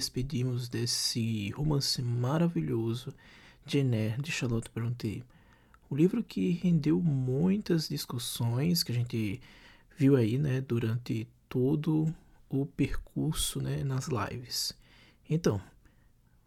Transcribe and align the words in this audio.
de 0.00 0.06
despedirmos 0.06 0.68
desse 0.68 1.50
romance 1.50 2.00
maravilhoso, 2.00 3.12
Jane 3.66 4.16
de 4.18 4.32
Charlotte 4.32 4.70
Brontë. 4.74 5.22
O 5.90 5.94
livro 5.94 6.24
que 6.24 6.52
rendeu 6.52 6.98
muitas 7.02 7.86
discussões 7.88 8.82
que 8.82 8.92
a 8.92 8.94
gente 8.94 9.40
viu 9.98 10.16
aí, 10.16 10.38
né, 10.38 10.62
durante 10.62 11.28
todo 11.50 12.12
o 12.48 12.64
percurso, 12.64 13.60
né, 13.60 13.84
nas 13.84 14.08
lives. 14.08 14.72
Então, 15.28 15.60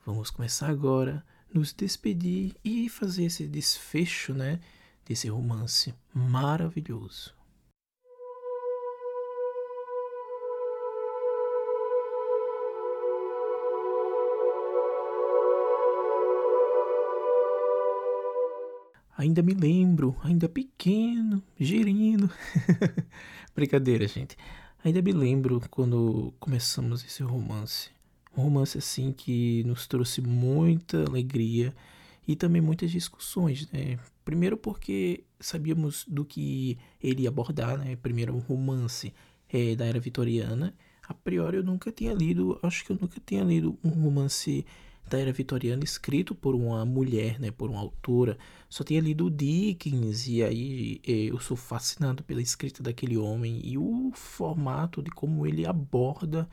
vamos 0.04 0.32
começar 0.32 0.70
agora, 0.70 1.24
nos 1.54 1.72
despedir 1.74 2.56
e 2.64 2.90
fazer 2.90 3.26
esse 3.26 3.48
desfecho, 3.48 4.34
né, 4.34 4.60
desse 5.06 5.30
romance 5.30 5.94
maravilhoso. 6.12 7.36
Ainda 19.18 19.44
me 19.44 19.54
lembro, 19.54 20.16
ainda 20.24 20.50
pequeno, 20.50 21.44
girino. 21.60 22.30
Brincadeira, 23.56 24.08
gente. 24.08 24.36
Ainda 24.84 25.02
me 25.02 25.12
lembro 25.12 25.62
quando 25.70 26.34
começamos 26.40 27.06
esse 27.06 27.22
romance. 27.22 27.92
Um 28.36 28.42
romance 28.42 28.78
assim 28.78 29.14
que 29.14 29.64
nos 29.66 29.86
trouxe 29.86 30.20
muita 30.20 31.06
alegria 31.06 31.74
e 32.28 32.36
também 32.36 32.62
muitas 32.62 32.90
discussões, 32.90 33.70
né? 33.72 34.00
Primeiro 34.26 34.58
porque 34.58 35.24
sabíamos 35.40 36.06
do 36.08 36.26
que 36.26 36.78
ele 37.02 37.24
ia 37.24 37.30
abordar, 37.30 37.78
né? 37.78 37.96
Primeiro 37.96 38.34
um 38.34 38.40
romance 38.40 39.14
é, 39.48 39.76
da 39.76 39.86
era 39.86 40.00
vitoriana. 40.00 40.74
A 41.08 41.14
priori 41.14 41.58
eu 41.58 41.64
nunca 41.64 41.92
tinha 41.92 42.14
lido, 42.14 42.58
acho 42.64 42.84
que 42.84 42.92
eu 42.92 42.98
nunca 43.00 43.22
tinha 43.24 43.44
lido 43.44 43.78
um 43.84 43.90
romance 43.90 44.66
da 45.10 45.20
era 45.20 45.32
vitoriana 45.32 45.84
escrito 45.84 46.34
por 46.34 46.56
uma 46.56 46.86
mulher, 46.86 47.40
né, 47.40 47.52
por 47.52 47.70
uma 47.70 47.80
autora. 47.80 48.38
Só 48.70 48.84
tinha 48.84 49.02
lido 49.02 49.30
Dickens 49.30 50.28
e 50.28 50.44
aí 50.44 51.02
eh, 51.06 51.32
eu 51.32 51.40
sou 51.40 51.56
fascinado 51.58 52.24
pela 52.24 52.42
escrita 52.42 52.82
daquele 52.82 53.18
homem 53.18 53.62
e 53.64 53.78
o 53.78 54.12
formato 54.14 55.02
de 55.02 55.12
como 55.12 55.46
ele 55.46 55.66
aborda 55.66 56.48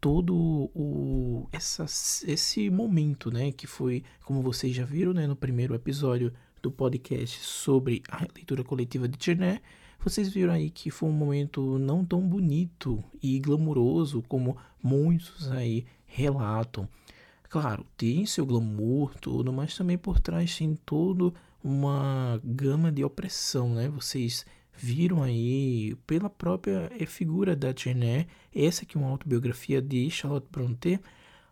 todo 0.00 0.70
o 0.74 1.46
essa, 1.52 1.84
esse 1.84 2.70
momento, 2.70 3.30
né, 3.30 3.52
que 3.52 3.66
foi, 3.66 4.02
como 4.24 4.40
vocês 4.40 4.74
já 4.74 4.84
viram, 4.84 5.12
né, 5.12 5.26
no 5.26 5.36
primeiro 5.36 5.74
episódio 5.74 6.32
do 6.62 6.70
podcast 6.70 7.40
sobre 7.40 8.02
a 8.08 8.26
leitura 8.34 8.64
coletiva 8.64 9.08
de 9.08 9.22
Cherné, 9.22 9.60
vocês 10.02 10.30
viram 10.30 10.54
aí 10.54 10.70
que 10.70 10.90
foi 10.90 11.08
um 11.08 11.12
momento 11.12 11.78
não 11.78 12.04
tão 12.04 12.26
bonito 12.26 13.04
e 13.22 13.38
glamuroso 13.38 14.22
como 14.26 14.56
muitos 14.82 15.50
aí 15.52 15.84
relatam. 16.06 16.88
Claro, 17.50 17.84
tem 17.96 18.24
seu 18.26 18.46
glamour, 18.46 19.12
tudo, 19.20 19.52
mas 19.52 19.76
também 19.76 19.98
por 19.98 20.20
trás 20.20 20.56
tem 20.56 20.76
toda 20.86 21.34
uma 21.64 22.40
gama 22.44 22.92
de 22.92 23.02
opressão, 23.02 23.74
né? 23.74 23.88
Vocês 23.88 24.46
viram 24.72 25.20
aí 25.20 25.96
pela 26.06 26.30
própria 26.30 26.88
eh, 26.96 27.04
figura 27.06 27.56
da 27.56 27.74
Jane 27.76 28.28
essa 28.54 28.84
aqui 28.84 28.96
é 28.96 29.00
uma 29.00 29.10
autobiografia 29.10 29.82
de 29.82 30.08
Charlotte 30.08 30.46
Brontë, 30.48 31.00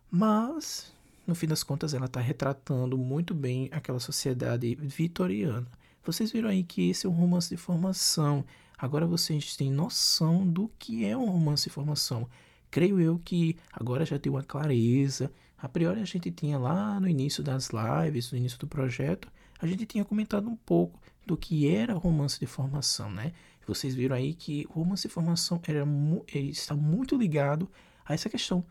mas 0.09 0.95
no 1.27 1.35
fim 1.35 1.49
das 1.49 1.65
contas 1.65 1.93
ela 1.93 2.07
está 2.07 2.21
retratando 2.21 2.97
muito 2.97 3.35
bem 3.35 3.69
aquela 3.73 3.99
sociedade 3.99 4.77
vitoriana. 4.77 5.67
Vocês 6.05 6.31
viram 6.31 6.49
aí 6.49 6.63
que 6.63 6.91
esse 6.91 7.07
é 7.07 7.09
um 7.09 7.13
romance 7.13 7.51
de 7.51 7.57
formação. 7.57 8.45
Agora 8.79 9.05
vocês 9.05 9.57
têm 9.57 9.73
noção 9.73 10.47
do 10.47 10.71
que 10.79 11.05
é 11.05 11.17
um 11.17 11.29
romance 11.29 11.65
de 11.65 11.71
formação. 11.71 12.29
Creio 12.71 13.01
eu 13.01 13.21
que 13.25 13.57
agora 13.73 14.07
já 14.07 14.17
tem 14.17 14.31
uma 14.31 14.45
clareza 14.45 15.29
a 15.59 15.69
priori 15.69 16.01
a 16.01 16.05
gente 16.05 16.31
tinha 16.31 16.59
lá 16.59 17.01
no 17.01 17.09
início 17.09 17.43
das 17.43 17.71
lives, 17.71 18.31
no 18.31 18.39
início 18.39 18.59
do 18.59 18.67
projeto, 18.67 19.29
a 19.61 19.67
gente 19.67 19.85
tinha 19.85 20.05
comentado 20.05 20.49
um 20.49 20.57
pouco 20.57 21.01
do 21.27 21.37
que 21.37 21.69
era 21.69 21.95
romance 21.95 22.39
de 22.39 22.47
formação, 22.47 23.11
né? 23.11 23.33
Vocês 23.67 23.95
viram 23.95 24.17
aí 24.17 24.33
que 24.33 24.67
romance 24.71 25.07
de 25.07 25.13
formação 25.13 25.61
era, 25.67 25.85
está 26.33 26.75
muito 26.75 27.17
ligado 27.17 27.71
a 28.07 28.15
essa 28.15 28.31
questão 28.31 28.65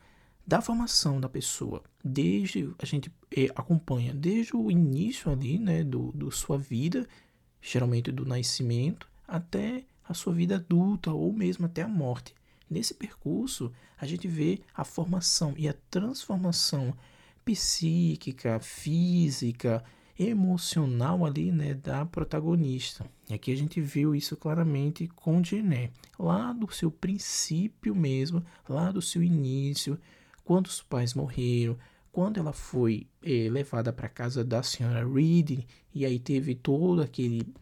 da 0.45 0.59
formação 0.59 1.19
da 1.19 1.29
pessoa. 1.29 1.83
Desde 2.03 2.73
a 2.79 2.85
gente 2.85 3.11
é, 3.35 3.45
acompanha 3.55 4.13
desde 4.13 4.55
o 4.55 4.71
início 4.71 5.29
ali, 5.29 5.59
né, 5.59 5.83
do, 5.83 6.11
do 6.13 6.31
sua 6.31 6.57
vida, 6.57 7.07
geralmente 7.61 8.11
do 8.11 8.25
nascimento, 8.25 9.07
até 9.27 9.83
a 10.03 10.15
sua 10.15 10.33
vida 10.33 10.55
adulta 10.55 11.11
ou 11.11 11.31
mesmo 11.31 11.65
até 11.67 11.83
a 11.83 11.87
morte. 11.87 12.33
Nesse 12.69 12.93
percurso, 12.93 13.71
a 13.97 14.05
gente 14.05 14.27
vê 14.27 14.59
a 14.75 14.83
formação 14.83 15.53
e 15.57 15.67
a 15.67 15.75
transformação 15.89 16.93
psíquica, 17.45 18.59
física, 18.59 19.83
emocional 20.19 21.25
ali, 21.25 21.51
né, 21.51 21.73
da 21.73 22.05
protagonista. 22.05 23.05
E 23.29 23.33
aqui 23.33 23.51
a 23.51 23.55
gente 23.55 23.79
viu 23.79 24.15
isso 24.15 24.35
claramente 24.35 25.07
com 25.07 25.43
Jeanette, 25.43 25.93
lá 26.17 26.51
do 26.51 26.71
seu 26.73 26.89
princípio 26.89 27.95
mesmo, 27.95 28.43
lá 28.67 28.91
do 28.91 29.01
seu 29.01 29.21
início, 29.21 29.97
quando 30.43 30.65
os 30.65 30.81
pais 30.81 31.13
morreram, 31.13 31.77
quando 32.11 32.39
ela 32.39 32.51
foi 32.51 33.05
eh, 33.21 33.47
levada 33.49 33.93
para 33.93 34.09
casa 34.09 34.43
da 34.43 34.63
senhora 34.63 35.07
Reed, 35.07 35.63
e 35.93 36.05
aí 36.05 36.17
teve 36.17 36.55
todo 36.55 37.01
aquele 37.01 37.53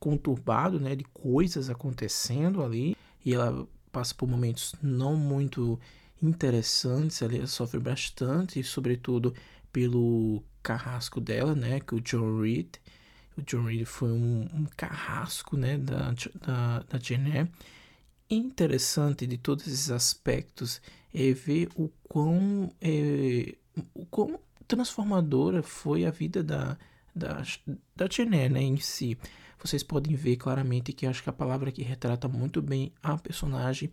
conturbado, 0.00 0.80
né, 0.80 0.96
de 0.96 1.04
coisas 1.04 1.70
acontecendo 1.70 2.62
ali, 2.62 2.96
e 3.24 3.32
ela 3.32 3.68
passa 3.92 4.14
por 4.14 4.26
momentos 4.26 4.74
não 4.82 5.14
muito 5.14 5.78
interessantes, 6.22 7.20
ela 7.20 7.46
sofre 7.46 7.78
bastante, 7.78 8.62
sobretudo 8.62 9.34
pelo 9.72 10.42
carrasco 10.62 11.20
dela, 11.20 11.54
né, 11.54 11.80
que 11.80 11.94
o 11.94 12.00
John 12.00 12.40
Reed, 12.40 12.76
o 13.36 13.42
John 13.42 13.64
Reed 13.64 13.84
foi 13.84 14.10
um, 14.10 14.48
um 14.52 14.66
carrasco, 14.76 15.56
né, 15.56 15.76
da, 15.78 16.14
da, 16.46 16.78
da 16.88 16.98
Jenner. 16.98 17.48
Interessante 18.30 19.26
de 19.26 19.36
todos 19.36 19.66
esses 19.66 19.90
aspectos 19.90 20.80
é 21.12 21.32
ver 21.32 21.68
o 21.74 21.90
quão, 22.04 22.70
é, 22.80 23.54
o 23.94 24.06
quão 24.06 24.38
transformadora 24.66 25.62
foi 25.62 26.06
a 26.06 26.10
vida 26.10 26.42
da, 26.42 26.78
da, 27.14 27.42
da 27.96 28.06
Jenner, 28.08 28.50
né, 28.50 28.62
em 28.62 28.78
si 28.78 29.18
vocês 29.62 29.82
podem 29.82 30.14
ver 30.14 30.36
claramente 30.36 30.92
que 30.92 31.06
acho 31.06 31.22
que 31.22 31.30
a 31.30 31.32
palavra 31.32 31.70
que 31.70 31.82
retrata 31.82 32.28
muito 32.28 32.60
bem 32.60 32.92
a 33.02 33.16
personagem 33.16 33.90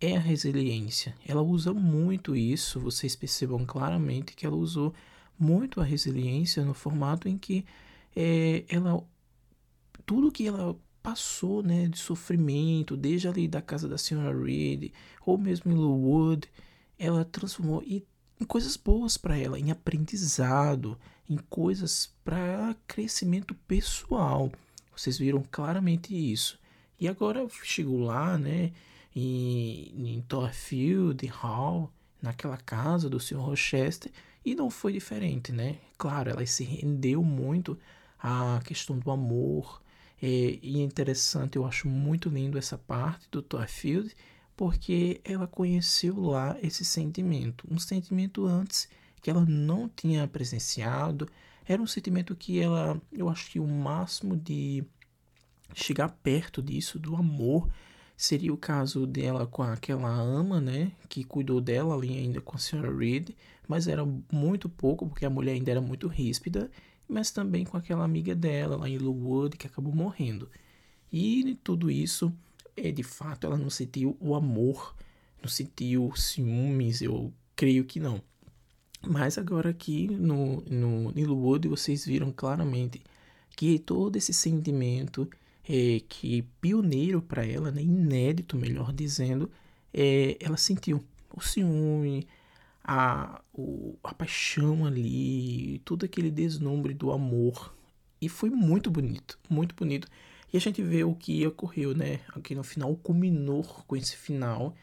é 0.00 0.16
a 0.16 0.20
resiliência. 0.20 1.14
Ela 1.26 1.42
usa 1.42 1.72
muito 1.72 2.34
isso, 2.34 2.80
vocês 2.80 3.14
percebam 3.14 3.64
claramente 3.64 4.34
que 4.34 4.46
ela 4.46 4.56
usou 4.56 4.94
muito 5.38 5.80
a 5.80 5.84
resiliência 5.84 6.64
no 6.64 6.74
formato 6.74 7.28
em 7.28 7.36
que 7.36 7.64
é, 8.14 8.64
ela 8.68 9.02
tudo 10.06 10.30
que 10.30 10.46
ela 10.46 10.76
passou 11.02 11.62
né, 11.62 11.86
de 11.86 11.98
sofrimento, 11.98 12.96
desde 12.96 13.28
ali 13.28 13.46
da 13.46 13.60
casa 13.60 13.88
da 13.88 13.98
senhora 13.98 14.34
Reed, 14.34 14.90
ou 15.24 15.36
mesmo 15.36 15.70
em 15.70 15.74
Lowood, 15.74 16.48
ela 16.98 17.24
transformou 17.24 17.82
e, 17.82 18.02
em 18.40 18.44
coisas 18.44 18.76
boas 18.76 19.16
para 19.16 19.36
ela, 19.36 19.58
em 19.58 19.70
aprendizado, 19.70 20.98
em 21.28 21.36
coisas 21.48 22.10
para 22.24 22.74
crescimento 22.86 23.54
pessoal. 23.66 24.50
Vocês 24.96 25.18
viram 25.18 25.44
claramente 25.50 26.14
isso. 26.14 26.58
E 26.98 27.08
agora 27.08 27.46
chegou 27.62 28.00
lá, 28.00 28.38
né, 28.38 28.72
em, 29.14 30.16
em 30.16 30.20
Thorfield 30.22 31.26
Hall, 31.26 31.92
naquela 32.22 32.56
casa 32.56 33.10
do 33.10 33.20
Sr. 33.20 33.36
Rochester, 33.36 34.10
e 34.44 34.54
não 34.54 34.70
foi 34.70 34.92
diferente, 34.92 35.52
né? 35.52 35.78
Claro, 35.96 36.30
ela 36.30 36.44
se 36.46 36.64
rendeu 36.64 37.22
muito 37.22 37.78
à 38.18 38.60
questão 38.64 38.98
do 38.98 39.10
amor, 39.10 39.82
é, 40.22 40.58
e 40.62 40.80
é 40.80 40.82
interessante, 40.82 41.56
eu 41.56 41.66
acho 41.66 41.88
muito 41.88 42.28
lindo 42.28 42.56
essa 42.56 42.78
parte 42.78 43.28
do 43.30 43.42
Thorfield, 43.42 44.14
porque 44.56 45.20
ela 45.24 45.46
conheceu 45.46 46.18
lá 46.20 46.56
esse 46.62 46.84
sentimento, 46.84 47.66
um 47.70 47.78
sentimento 47.78 48.46
antes 48.46 48.88
que 49.20 49.30
ela 49.30 49.44
não 49.44 49.88
tinha 49.88 50.26
presenciado, 50.28 51.28
era 51.66 51.80
um 51.80 51.86
sentimento 51.86 52.36
que 52.36 52.60
ela, 52.60 53.00
eu 53.12 53.28
acho 53.28 53.50
que 53.50 53.58
o 53.58 53.66
máximo 53.66 54.36
de 54.36 54.84
chegar 55.74 56.08
perto 56.08 56.62
disso, 56.62 56.98
do 56.98 57.16
amor, 57.16 57.68
seria 58.16 58.52
o 58.52 58.56
caso 58.56 59.06
dela 59.06 59.46
com 59.46 59.62
aquela 59.62 60.08
ama, 60.08 60.60
né, 60.60 60.92
que 61.08 61.24
cuidou 61.24 61.60
dela 61.60 61.94
ali 61.94 62.16
ainda 62.16 62.40
com 62.40 62.56
a 62.56 62.58
senhora 62.58 62.96
Reed, 62.96 63.30
mas 63.66 63.88
era 63.88 64.06
muito 64.30 64.68
pouco, 64.68 65.06
porque 65.08 65.26
a 65.26 65.30
mulher 65.30 65.52
ainda 65.52 65.70
era 65.70 65.80
muito 65.80 66.06
ríspida, 66.06 66.70
mas 67.08 67.30
também 67.30 67.64
com 67.64 67.76
aquela 67.76 68.04
amiga 68.04 68.34
dela 68.34 68.76
lá 68.76 68.88
em 68.88 68.98
Lowood, 68.98 69.56
que 69.56 69.66
acabou 69.66 69.94
morrendo. 69.94 70.48
E 71.12 71.58
tudo 71.62 71.90
isso, 71.90 72.32
é 72.76 72.90
de 72.90 73.02
fato, 73.02 73.46
ela 73.46 73.56
não 73.56 73.70
sentiu 73.70 74.16
o 74.20 74.34
amor, 74.34 74.94
não 75.42 75.48
sentiu 75.48 76.12
ciúmes, 76.16 77.02
eu 77.02 77.32
creio 77.54 77.84
que 77.84 78.00
não. 78.00 78.22
Mas 79.06 79.36
agora 79.36 79.70
aqui 79.70 80.08
no, 80.08 80.62
no 80.62 81.12
Nilwood 81.12 81.68
vocês 81.68 82.06
viram 82.06 82.32
claramente 82.32 83.02
que 83.54 83.78
todo 83.78 84.16
esse 84.16 84.32
sentimento 84.32 85.28
é, 85.68 86.00
que 86.08 86.42
pioneiro 86.60 87.22
para 87.22 87.46
ela, 87.46 87.70
né, 87.70 87.82
inédito, 87.82 88.56
melhor 88.56 88.92
dizendo, 88.92 89.50
é, 89.92 90.36
ela 90.40 90.56
sentiu. 90.56 91.02
o 91.34 91.40
ciúme, 91.40 92.26
a, 92.82 93.40
o, 93.52 93.98
a 94.04 94.14
paixão 94.14 94.84
ali, 94.84 95.80
todo 95.84 96.04
aquele 96.04 96.30
deslumbre 96.30 96.92
do 96.92 97.10
amor. 97.10 97.74
E 98.20 98.28
foi 98.28 98.50
muito 98.50 98.90
bonito, 98.90 99.38
muito 99.48 99.74
bonito. 99.74 100.08
E 100.52 100.56
a 100.56 100.60
gente 100.60 100.82
vê 100.82 101.02
o 101.02 101.14
que 101.14 101.46
ocorreu, 101.46 101.94
né? 101.94 102.20
Aqui 102.34 102.54
no 102.54 102.62
final 102.62 102.94
culminou 102.96 103.64
com 103.86 103.96
esse 103.96 104.16
final. 104.16 104.74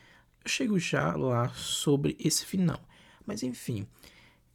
Eu 0.44 0.50
chego 0.50 0.78
já 0.80 1.16
lá 1.16 1.50
sobre 1.54 2.18
esse 2.20 2.46
final. 2.46 2.80
Mas 3.26 3.44
enfim, 3.44 3.88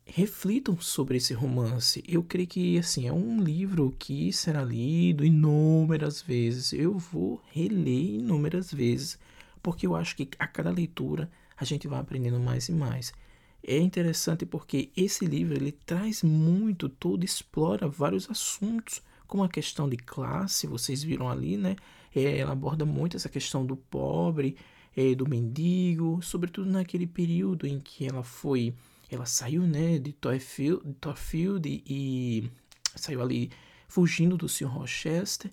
reflitam 0.07 0.81
sobre 0.81 1.17
esse 1.19 1.35
romance. 1.35 2.03
Eu 2.07 2.23
creio 2.23 2.47
que 2.47 2.79
assim 2.79 3.09
é 3.09 3.13
um 3.13 3.41
livro 3.43 3.95
que 3.99 4.33
será 4.33 4.63
lido 4.63 5.25
inúmeras 5.25 6.23
vezes. 6.23 6.73
Eu 6.73 6.97
vou 6.97 7.43
reler 7.51 8.15
inúmeras 8.15 8.73
vezes, 8.73 9.19
porque 9.63 9.87
eu 9.87 9.97
acho 9.97 10.17
que 10.17 10.29
a 10.39 10.47
cada 10.47 10.71
leitura 10.71 11.29
a 11.57 11.65
gente 11.65 11.89
vai 11.89 11.99
aprendendo 11.99 12.39
mais 12.39 12.69
e 12.69 12.73
mais. 12.73 13.13
É 13.67 13.79
interessante 13.79 14.47
porque 14.47 14.91
esse 14.97 15.25
livro 15.27 15.55
ele 15.55 15.73
traz 15.73 16.23
muito, 16.23 16.89
todo 16.89 17.25
explora 17.25 17.89
vários 17.89 18.31
assuntos, 18.31 19.03
como 19.27 19.43
a 19.43 19.49
questão 19.49 19.89
de 19.89 19.97
classe, 19.97 20.69
vocês 20.69 21.03
viram 21.03 21.29
ali, 21.29 21.57
né? 21.57 21.75
É, 22.15 22.39
ela 22.39 22.53
aborda 22.53 22.85
muito 22.85 23.17
essa 23.17 23.29
questão 23.29 23.67
do 23.67 23.77
pobre, 23.77 24.57
é, 24.97 25.17
do 25.17 25.29
mendigo, 25.29 26.21
sobretudo 26.23 26.71
naquele 26.71 27.09
período 27.09 27.67
em 27.67 27.81
que 27.81 28.07
ela 28.07 28.23
foi, 28.23 28.73
ela 29.11 29.27
saiu, 29.27 29.63
né, 29.63 29.99
de 29.99 30.13
Torfield, 30.13 30.95
Torfield 31.01 31.83
e 31.87 32.51
saiu 32.95 33.23
ali 33.23 33.51
fugindo 33.89 34.37
do 34.37 34.49
Sr. 34.49 34.67
Rochester. 34.67 35.51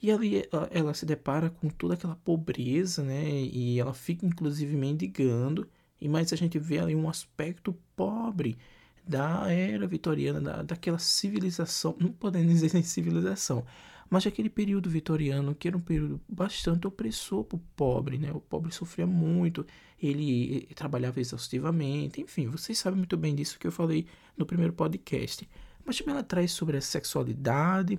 E 0.00 0.10
ali 0.10 0.48
ela, 0.52 0.68
ela 0.72 0.94
se 0.94 1.06
depara 1.06 1.48
com 1.50 1.68
toda 1.68 1.94
aquela 1.94 2.16
pobreza, 2.16 3.04
né? 3.04 3.24
E 3.24 3.78
ela 3.78 3.94
fica 3.94 4.26
inclusive 4.26 4.76
mendigando 4.76 5.68
e 6.02 6.08
mais 6.08 6.32
a 6.32 6.36
gente 6.36 6.58
vê 6.58 6.80
ali 6.80 6.96
um 6.96 7.08
aspecto 7.08 7.72
pobre 7.94 8.58
da 9.06 9.48
era 9.52 9.86
vitoriana, 9.86 10.40
da, 10.40 10.62
daquela 10.62 10.98
civilização, 10.98 11.94
não 12.00 12.10
podemos 12.10 12.52
dizer 12.52 12.74
nem 12.74 12.82
civilização, 12.82 13.64
mas 14.12 14.26
aquele 14.26 14.50
período 14.50 14.90
vitoriano 14.90 15.54
que 15.54 15.66
era 15.66 15.74
um 15.74 15.80
período 15.80 16.20
bastante 16.28 16.86
opressor 16.86 17.44
para 17.44 17.56
o 17.56 17.62
pobre, 17.74 18.18
né? 18.18 18.30
O 18.30 18.42
pobre 18.42 18.70
sofria 18.70 19.06
muito, 19.06 19.66
ele, 19.98 20.68
trabalhava 20.74 21.18
exaustivamente, 21.18 22.20
enfim, 22.20 22.46
vocês 22.46 22.78
sabem 22.78 22.98
muito 22.98 23.16
bem 23.16 23.34
disso 23.34 23.58
que 23.58 23.66
eu 23.66 23.72
falei 23.72 24.06
no 24.36 24.44
primeiro 24.44 24.74
podcast. 24.74 25.48
Mas 25.82 25.96
também 25.96 26.12
ela 26.12 26.22
traz 26.22 26.52
sobre 26.52 26.76
a 26.76 26.82
sexualidade, 26.82 27.98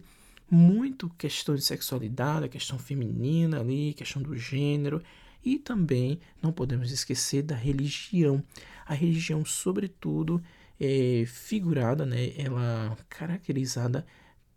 muito 0.51 1.09
questão 1.17 1.55
de 1.55 1.63
sexualidade, 1.63 2.45
a 2.45 2.49
questão 2.49 2.77
feminina 2.77 3.59
ali, 3.59 3.95
questão 3.95 4.21
do 4.21 4.37
gênero, 4.37 5.01
e 5.43 5.57
também 5.57 6.19
não 6.39 6.51
podemos 6.51 6.91
esquecer 6.91 7.41
da 7.41 7.55
religião. 7.55 8.43
A 8.85 8.93
religião, 8.93 9.43
sobretudo, 9.43 10.43
é 10.79 11.23
figurada, 11.25 12.05
né, 12.05 12.33
ela 12.37 12.95
caracterizada 13.09 14.05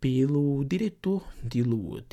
pelo 0.01 0.65
diretor 0.65 1.27
de 1.43 1.63
Lowood. 1.63 2.07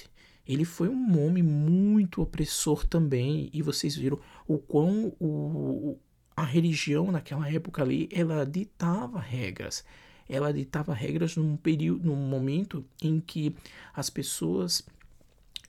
Ele 0.48 0.66
foi 0.66 0.90
um 0.90 1.26
homem 1.26 1.42
muito 1.42 2.22
opressor 2.22 2.86
também, 2.86 3.50
e 3.54 3.62
vocês 3.62 3.96
viram 3.96 4.20
o 4.48 4.58
quão 4.58 5.14
o, 5.20 5.98
a 6.36 6.44
religião 6.44 7.12
naquela 7.12 7.50
época 7.50 7.82
ali, 7.82 8.10
ela 8.12 8.46
ditava 8.46 9.20
regras. 9.20 9.86
Ela 10.28 10.54
ditava 10.54 10.94
regras 10.94 11.36
num 11.36 11.56
período, 11.56 12.06
num 12.06 12.16
momento 12.16 12.86
em 13.02 13.20
que 13.20 13.56
as 13.94 14.10
pessoas 14.10 14.84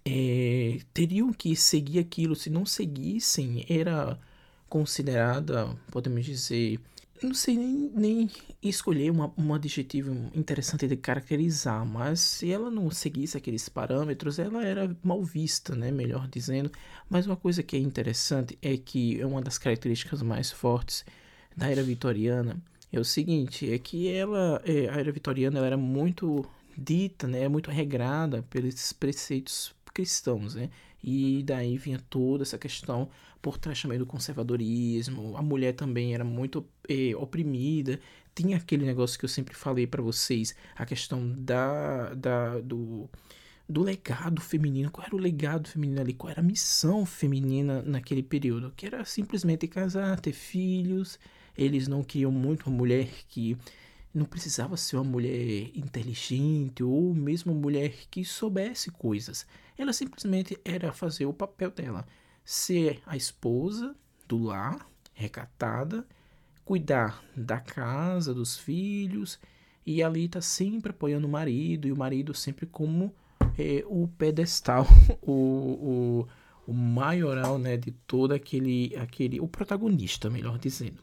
é, 0.05 0.81
teriam 0.93 1.32
que 1.32 1.55
seguir 1.55 1.99
aquilo. 1.99 2.34
Se 2.34 2.50
não 2.50 2.64
seguissem, 2.66 3.64
era 3.69 4.19
considerada, 4.69 5.76
podemos 5.90 6.25
dizer, 6.25 6.81
não 7.22 7.34
sei 7.34 7.56
nem, 7.56 7.90
nem 7.94 8.31
escolher 8.62 9.11
uma, 9.11 9.32
um 9.37 9.55
adjetivo 9.55 10.31
interessante 10.34 10.87
de 10.87 10.96
caracterizar, 10.96 11.84
mas 11.87 12.20
se 12.20 12.50
ela 12.50 12.70
não 12.70 12.90
seguisse 12.90 13.37
aqueles 13.37 13.69
parâmetros, 13.69 14.38
ela 14.38 14.64
era 14.64 14.94
mal 15.02 15.22
vista, 15.22 15.75
né? 15.75 15.90
Melhor 15.90 16.28
dizendo. 16.28 16.70
Mas 17.08 17.26
uma 17.26 17.37
coisa 17.37 17.62
que 17.62 17.76
é 17.76 17.78
interessante 17.78 18.58
é 18.61 18.76
que 18.76 19.20
é 19.20 19.26
uma 19.26 19.40
das 19.40 19.58
características 19.58 20.22
mais 20.22 20.50
fortes 20.50 21.05
da 21.56 21.70
era 21.70 21.82
vitoriana 21.82 22.61
é 22.93 23.00
o 23.00 23.05
seguinte, 23.05 23.72
é 23.72 23.78
que 23.78 24.08
ela, 24.08 24.62
é, 24.64 24.88
a 24.88 24.99
era 24.99 25.11
vitoriana, 25.11 25.58
ela 25.58 25.66
era 25.66 25.76
muito 25.76 26.44
dita, 26.76 27.26
né? 27.26 27.49
Muito 27.49 27.70
regrada 27.70 28.43
pelos 28.43 28.93
preceitos 28.93 29.75
cristãos, 29.93 30.55
né? 30.55 30.70
E 31.02 31.43
daí 31.44 31.76
vinha 31.76 32.00
toda 32.08 32.43
essa 32.43 32.56
questão 32.56 33.08
por 33.44 33.58
trás 33.58 33.82
também 33.82 33.99
do 33.99 34.06
conservadorismo. 34.06 35.37
A 35.37 35.43
mulher 35.43 35.75
também 35.75 36.14
era 36.14 36.25
muito 36.25 36.67
eh, 36.88 37.14
oprimida. 37.14 38.00
Tinha 38.35 38.56
aquele 38.56 38.87
negócio 38.87 39.19
que 39.19 39.26
eu 39.26 39.29
sempre 39.29 39.55
falei 39.55 39.87
para 39.87 40.00
vocês, 40.00 40.55
a 40.75 40.87
questão 40.87 41.31
da, 41.37 42.14
da 42.14 42.58
do, 42.61 43.06
do 43.69 43.82
legado 43.82 44.41
feminino. 44.41 44.91
Qual 44.91 45.06
era 45.06 45.14
o 45.14 45.19
legado 45.19 45.69
feminino 45.69 46.00
ali? 46.00 46.14
Qual 46.14 46.31
era 46.31 46.41
a 46.41 46.43
missão 46.43 47.05
feminina 47.05 47.82
naquele 47.82 48.23
período? 48.23 48.73
Que 48.75 48.87
era 48.87 49.05
simplesmente 49.05 49.69
casar, 49.69 50.19
ter 50.19 50.32
filhos. 50.32 51.19
Eles 51.55 51.87
não 51.87 52.02
queriam 52.02 52.32
muito 52.32 52.67
uma 52.70 52.79
mulher 52.79 53.11
que 53.29 53.58
não 54.14 54.25
precisava 54.25 54.75
ser 54.79 54.97
uma 54.97 55.05
mulher 55.05 55.70
inteligente 55.75 56.82
ou 56.82 57.12
mesmo 57.12 57.52
uma 57.52 57.61
mulher 57.61 57.93
que 58.11 58.25
soubesse 58.25 58.90
coisas. 58.90 59.47
Ela 59.76 59.93
simplesmente 59.93 60.58
era 60.64 60.94
fazer 60.94 61.26
o 61.26 61.35
papel 61.35 61.70
dela, 61.70 62.06
ser 62.44 63.00
a 63.06 63.17
esposa 63.17 63.94
do 64.29 64.43
lar, 64.43 64.87
recatada, 65.12 66.06
cuidar 66.64 67.23
da 67.37 67.58
casa, 67.58 68.35
dos 68.35 68.56
filhos, 68.58 69.38
e 69.87 70.02
ali 70.02 70.29
tá 70.29 70.41
sempre 70.41 70.91
apoiando 70.91 71.26
o 71.26 71.31
marido, 71.31 71.87
e 71.87 71.93
o 71.93 71.96
marido 71.96 72.35
sempre 72.35 72.67
como 72.67 73.14
é, 73.58 73.85
o 73.87 74.08
pedestal, 74.08 74.87
o, 75.23 75.32
o, 75.32 76.29
o 76.67 76.73
maioral 76.73 77.58
né, 77.58 77.76
de 77.76 77.91
todo 77.91 78.32
aquele, 78.32 78.94
aquele. 78.97 79.40
o 79.40 79.49
protagonista, 79.49 80.31
melhor 80.31 80.58
dizendo. 80.58 80.99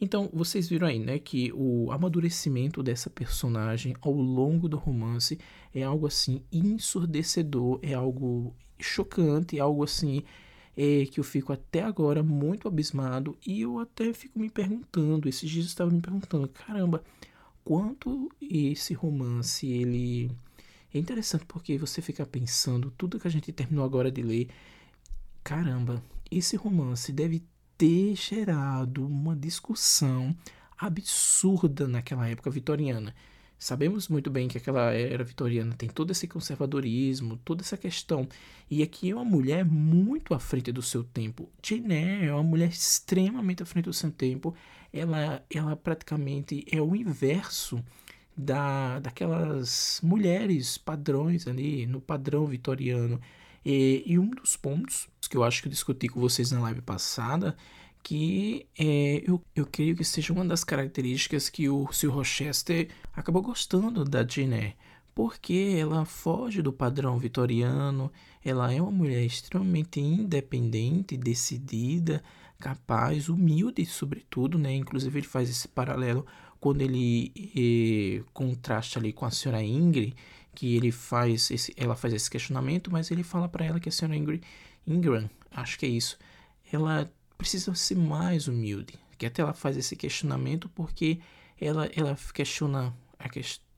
Então, 0.00 0.30
vocês 0.32 0.68
viram 0.68 0.86
aí, 0.86 0.98
né, 0.98 1.18
que 1.18 1.52
o 1.52 1.92
amadurecimento 1.92 2.82
dessa 2.82 3.10
personagem 3.10 3.94
ao 4.00 4.12
longo 4.12 4.66
do 4.66 4.78
romance 4.78 5.38
é 5.74 5.82
algo 5.82 6.06
assim 6.06 6.42
ensurdecedor, 6.50 7.78
é 7.82 7.92
algo 7.92 8.54
chocante, 8.78 9.58
é 9.58 9.60
algo 9.60 9.84
assim 9.84 10.22
é, 10.82 11.04
que 11.04 11.20
eu 11.20 11.24
fico 11.24 11.52
até 11.52 11.82
agora 11.82 12.22
muito 12.22 12.66
abismado 12.66 13.36
e 13.46 13.60
eu 13.60 13.78
até 13.78 14.14
fico 14.14 14.38
me 14.38 14.48
perguntando, 14.48 15.28
esses 15.28 15.50
dias 15.50 15.66
eu 15.66 15.68
estava 15.68 15.90
me 15.90 16.00
perguntando, 16.00 16.48
caramba, 16.48 17.04
quanto 17.62 18.32
esse 18.40 18.94
romance 18.94 19.66
ele 19.66 20.30
é 20.94 20.98
interessante 20.98 21.44
porque 21.44 21.76
você 21.76 22.00
fica 22.00 22.24
pensando 22.24 22.90
tudo 22.96 23.20
que 23.20 23.28
a 23.28 23.30
gente 23.30 23.52
terminou 23.52 23.84
agora 23.84 24.10
de 24.10 24.22
ler, 24.22 24.48
caramba, 25.44 26.02
esse 26.30 26.56
romance 26.56 27.12
deve 27.12 27.44
ter 27.76 28.16
gerado 28.16 29.06
uma 29.06 29.36
discussão 29.36 30.34
absurda 30.78 31.86
naquela 31.86 32.26
época 32.26 32.50
vitoriana. 32.50 33.14
Sabemos 33.60 34.08
muito 34.08 34.30
bem 34.30 34.48
que 34.48 34.56
aquela 34.56 34.90
era 34.94 35.22
vitoriana 35.22 35.74
tem 35.74 35.86
todo 35.86 36.12
esse 36.12 36.26
conservadorismo, 36.26 37.36
toda 37.44 37.60
essa 37.60 37.76
questão. 37.76 38.26
E 38.70 38.82
aqui 38.82 39.10
é 39.10 39.14
uma 39.14 39.22
mulher 39.22 39.66
muito 39.66 40.32
à 40.32 40.38
frente 40.38 40.72
do 40.72 40.80
seu 40.80 41.04
tempo. 41.04 41.46
Jane 41.62 42.24
é 42.26 42.32
uma 42.32 42.42
mulher 42.42 42.70
extremamente 42.70 43.62
à 43.62 43.66
frente 43.66 43.84
do 43.84 43.92
seu 43.92 44.10
tempo. 44.10 44.54
Ela, 44.90 45.44
ela 45.54 45.76
praticamente 45.76 46.64
é 46.72 46.80
o 46.80 46.96
inverso 46.96 47.84
da, 48.34 48.98
daquelas 48.98 50.00
mulheres 50.02 50.78
padrões 50.78 51.46
ali, 51.46 51.86
no 51.86 52.00
padrão 52.00 52.46
vitoriano. 52.46 53.20
E, 53.62 54.02
e, 54.06 54.18
um 54.18 54.30
dos 54.30 54.56
pontos 54.56 55.06
que 55.28 55.36
eu 55.36 55.44
acho 55.44 55.60
que 55.60 55.68
eu 55.68 55.70
discuti 55.70 56.08
com 56.08 56.18
vocês 56.18 56.50
na 56.50 56.60
live 56.60 56.80
passada, 56.80 57.54
que 58.02 58.66
é, 58.78 59.22
eu, 59.26 59.42
eu 59.54 59.66
creio 59.66 59.96
que 59.96 60.04
seja 60.04 60.32
uma 60.32 60.44
das 60.44 60.64
características 60.64 61.48
que 61.48 61.68
o 61.68 61.92
Sir 61.92 62.10
Rochester 62.10 62.88
acabou 63.14 63.42
gostando 63.42 64.04
da 64.04 64.26
Jane 64.26 64.74
porque 65.14 65.76
ela 65.78 66.04
foge 66.04 66.62
do 66.62 66.72
padrão 66.72 67.18
vitoriano, 67.18 68.10
ela 68.44 68.72
é 68.72 68.80
uma 68.80 68.90
mulher 68.90 69.22
extremamente 69.24 70.00
independente, 70.00 71.16
decidida, 71.16 72.22
capaz, 72.58 73.28
humilde, 73.28 73.84
sobretudo, 73.84 74.58
né? 74.58 74.74
Inclusive 74.74 75.18
ele 75.18 75.26
faz 75.26 75.50
esse 75.50 75.68
paralelo 75.68 76.26
quando 76.58 76.82
ele 76.82 77.32
eh, 77.54 78.22
contrasta 78.32 78.98
ali 78.98 79.12
com 79.12 79.24
a 79.26 79.30
senhora 79.30 79.62
Ingrid, 79.62 80.14
que 80.54 80.76
ele 80.76 80.92
faz 80.92 81.50
esse, 81.50 81.74
ela 81.76 81.96
faz 81.96 82.14
esse 82.14 82.30
questionamento, 82.30 82.90
mas 82.90 83.10
ele 83.10 83.22
fala 83.22 83.48
para 83.48 83.64
ela 83.64 83.80
que 83.80 83.88
a 83.88 83.92
senhora 83.92 84.16
Ingrid, 84.16 84.42
Ingram, 84.86 85.28
acho 85.50 85.78
que 85.78 85.86
é 85.86 85.88
isso, 85.88 86.18
ela 86.72 87.10
precisa 87.40 87.74
ser 87.74 87.96
mais 87.96 88.48
humilde, 88.48 88.98
que 89.16 89.24
até 89.24 89.40
ela 89.40 89.54
faz 89.54 89.74
esse 89.74 89.96
questionamento 89.96 90.68
porque 90.68 91.20
ela, 91.58 91.90
ela 91.96 92.14
questiona 92.34 92.94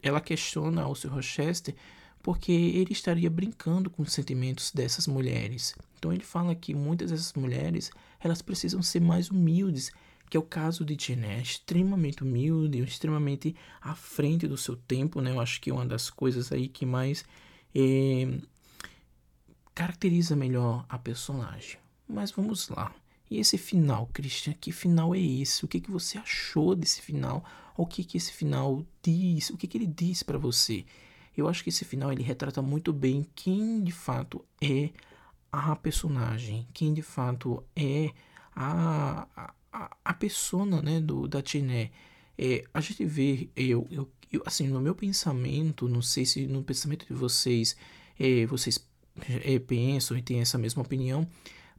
ela 0.02 0.20
questiona 0.20 0.82
ao 0.82 0.94
Sr. 0.96 1.14
Rochester 1.14 1.74
porque 2.22 2.50
ele 2.50 2.92
estaria 2.92 3.30
brincando 3.30 3.88
com 3.88 4.02
os 4.02 4.12
sentimentos 4.12 4.72
dessas 4.72 5.06
mulheres. 5.06 5.76
Então 5.96 6.12
ele 6.12 6.24
fala 6.24 6.54
que 6.54 6.74
muitas 6.74 7.12
dessas 7.12 7.32
mulheres 7.34 7.90
elas 8.18 8.42
precisam 8.42 8.82
ser 8.82 9.00
mais 9.00 9.30
humildes, 9.30 9.92
que 10.28 10.36
é 10.36 10.40
o 10.40 10.44
caso 10.44 10.84
de 10.84 10.96
Jeanne, 10.98 11.26
é 11.26 11.40
extremamente 11.40 12.22
humilde, 12.24 12.80
extremamente 12.80 13.54
à 13.80 13.94
frente 13.94 14.48
do 14.48 14.56
seu 14.56 14.76
tempo, 14.76 15.20
né? 15.20 15.30
Eu 15.30 15.40
acho 15.40 15.60
que 15.60 15.70
é 15.70 15.72
uma 15.72 15.86
das 15.86 16.10
coisas 16.10 16.50
aí 16.50 16.68
que 16.68 16.84
mais 16.84 17.24
é, 17.74 18.38
caracteriza 19.72 20.34
melhor 20.34 20.84
a 20.88 20.98
personagem. 20.98 21.78
Mas 22.08 22.32
vamos 22.32 22.68
lá. 22.68 22.92
E 23.32 23.38
esse 23.38 23.56
final, 23.56 24.10
Christian, 24.12 24.52
que 24.52 24.70
final 24.70 25.14
é 25.14 25.18
esse? 25.18 25.64
O 25.64 25.68
que, 25.68 25.80
que 25.80 25.90
você 25.90 26.18
achou 26.18 26.74
desse 26.74 27.00
final? 27.00 27.42
O 27.74 27.86
que, 27.86 28.04
que 28.04 28.18
esse 28.18 28.30
final 28.30 28.84
diz? 29.02 29.48
O 29.48 29.56
que, 29.56 29.66
que 29.66 29.78
ele 29.78 29.86
diz 29.86 30.22
para 30.22 30.36
você? 30.36 30.84
Eu 31.34 31.48
acho 31.48 31.64
que 31.64 31.70
esse 31.70 31.82
final 31.82 32.12
ele 32.12 32.22
retrata 32.22 32.60
muito 32.60 32.92
bem 32.92 33.26
quem 33.34 33.82
de 33.82 33.90
fato 33.90 34.44
é 34.60 34.90
a 35.50 35.74
personagem, 35.74 36.68
quem 36.74 36.92
de 36.92 37.00
fato 37.00 37.64
é 37.74 38.10
a, 38.54 39.26
a, 39.72 39.96
a 40.04 40.12
persona 40.12 40.82
né, 40.82 41.00
do, 41.00 41.26
da 41.26 41.40
Tiné. 41.40 41.90
É, 42.36 42.64
a 42.74 42.82
gente 42.82 43.02
vê, 43.06 43.48
eu, 43.56 43.88
eu, 43.90 44.10
eu, 44.30 44.42
assim, 44.44 44.68
no 44.68 44.78
meu 44.78 44.94
pensamento, 44.94 45.88
não 45.88 46.02
sei 46.02 46.26
se 46.26 46.46
no 46.46 46.62
pensamento 46.62 47.06
de 47.06 47.14
vocês, 47.14 47.74
é, 48.20 48.44
vocês 48.44 48.86
é, 49.42 49.58
pensam 49.58 50.18
e 50.18 50.22
têm 50.22 50.40
essa 50.42 50.58
mesma 50.58 50.82
opinião, 50.82 51.26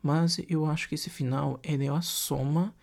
mas 0.04 0.38
eu 0.50 0.66
acho 0.66 0.90
que 0.90 0.96
esse 0.96 1.10
final 1.10 1.58
é 1.64 1.88
a 1.88 2.02
soma 2.02 2.76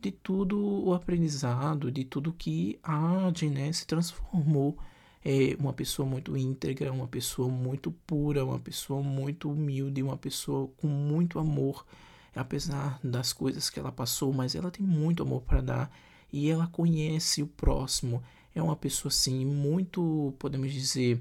de 0.00 0.12
tudo 0.12 0.56
o 0.58 0.94
aprendizado, 0.94 1.90
de 1.90 2.04
tudo 2.04 2.32
que 2.32 2.78
a 2.84 3.32
Jeanette 3.34 3.78
se 3.78 3.86
transformou. 3.86 4.78
É 5.24 5.56
uma 5.58 5.72
pessoa 5.72 6.08
muito 6.08 6.36
íntegra, 6.36 6.92
uma 6.92 7.08
pessoa 7.08 7.48
muito 7.48 7.90
pura, 8.06 8.44
uma 8.44 8.60
pessoa 8.60 9.02
muito 9.02 9.50
humilde, 9.50 10.00
uma 10.00 10.16
pessoa 10.16 10.70
com 10.76 10.86
muito 10.86 11.40
amor, 11.40 11.84
apesar 12.32 13.00
das 13.02 13.32
coisas 13.32 13.68
que 13.68 13.80
ela 13.80 13.90
passou, 13.90 14.32
mas 14.32 14.54
ela 14.54 14.70
tem 14.70 14.86
muito 14.86 15.24
amor 15.24 15.42
para 15.42 15.60
dar 15.60 15.90
e 16.32 16.48
ela 16.48 16.68
conhece 16.68 17.42
o 17.42 17.48
próximo. 17.48 18.22
É 18.54 18.62
uma 18.62 18.76
pessoa 18.76 19.10
assim 19.10 19.44
muito, 19.44 20.32
podemos 20.38 20.72
dizer, 20.72 21.20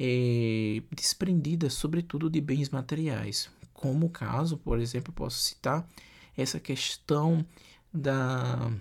é, 0.00 0.82
desprendida, 0.90 1.68
sobretudo 1.68 2.30
de 2.30 2.40
bens 2.40 2.70
materiais 2.70 3.50
como 3.76 4.08
caso, 4.08 4.56
por 4.56 4.80
exemplo, 4.80 5.12
posso 5.12 5.38
citar 5.38 5.86
essa 6.36 6.58
questão 6.58 7.44
da 7.92 8.72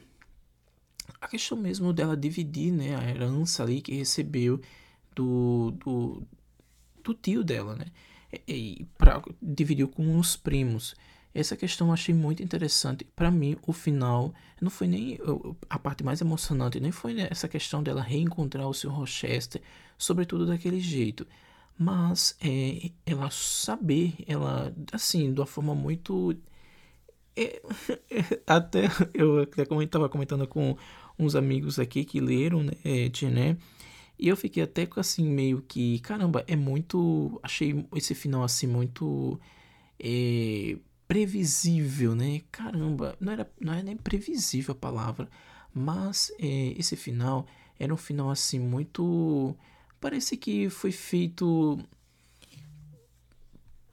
a 1.21 1.27
questão 1.27 1.57
mesmo 1.57 1.91
dela 1.91 2.15
dividir, 2.15 2.71
né, 2.71 2.95
a 2.95 3.09
herança 3.09 3.63
ali 3.63 3.81
que 3.81 3.93
recebeu 3.93 4.59
do, 5.15 5.71
do, 5.71 6.23
do 7.03 7.13
tio 7.13 7.43
dela, 7.43 7.75
né, 7.75 7.85
e, 8.47 8.87
pra, 8.97 9.21
dividiu 9.41 9.87
com 9.87 10.17
os 10.17 10.35
primos. 10.35 10.95
Essa 11.33 11.57
questão 11.57 11.87
eu 11.87 11.93
achei 11.93 12.15
muito 12.15 12.41
interessante. 12.41 13.03
Para 13.15 13.29
mim, 13.29 13.57
o 13.67 13.73
final 13.73 14.33
não 14.61 14.69
foi 14.69 14.87
nem 14.87 15.19
a 15.69 15.77
parte 15.77 16.03
mais 16.03 16.21
emocionante, 16.21 16.79
nem 16.79 16.91
foi 16.91 17.19
essa 17.19 17.47
questão 17.49 17.83
dela 17.83 18.01
reencontrar 18.01 18.67
o 18.67 18.73
seu 18.73 18.89
Rochester, 18.89 19.61
sobretudo 19.97 20.45
daquele 20.45 20.79
jeito 20.79 21.27
mas 21.77 22.37
é, 22.41 22.91
ela 23.05 23.29
saber, 23.29 24.15
ela, 24.27 24.73
assim, 24.91 25.33
de 25.33 25.39
uma 25.39 25.45
forma 25.45 25.75
muito. 25.75 26.35
É, 27.35 27.61
até 28.47 28.85
eu 29.13 29.43
estava 29.43 30.07
comentando 30.09 30.47
com 30.47 30.77
uns 31.19 31.35
amigos 31.35 31.79
aqui 31.79 32.05
que 32.05 32.19
leram, 32.21 32.63
né, 32.63 32.73
né, 33.31 33.57
e 34.17 34.27
eu 34.29 34.37
fiquei 34.37 34.63
até 34.63 34.87
assim, 34.97 35.27
meio 35.27 35.61
que, 35.61 35.99
caramba, 35.99 36.43
é 36.47 36.55
muito. 36.55 37.39
Achei 37.43 37.85
esse 37.95 38.15
final 38.15 38.43
assim, 38.43 38.67
muito. 38.67 39.39
É, 39.99 40.77
previsível, 41.07 42.15
né? 42.15 42.41
Caramba, 42.51 43.15
não 43.19 43.33
era, 43.33 43.51
não 43.59 43.73
era 43.73 43.83
nem 43.83 43.97
previsível 43.97 44.73
a 44.73 44.75
palavra, 44.75 45.29
mas 45.73 46.31
é, 46.39 46.73
esse 46.77 46.95
final 46.95 47.45
era 47.79 47.93
um 47.93 47.97
final 47.97 48.29
assim, 48.29 48.59
muito 48.59 49.55
parece 49.99 50.37
que 50.37 50.69
foi 50.69 50.91
feito 50.91 51.79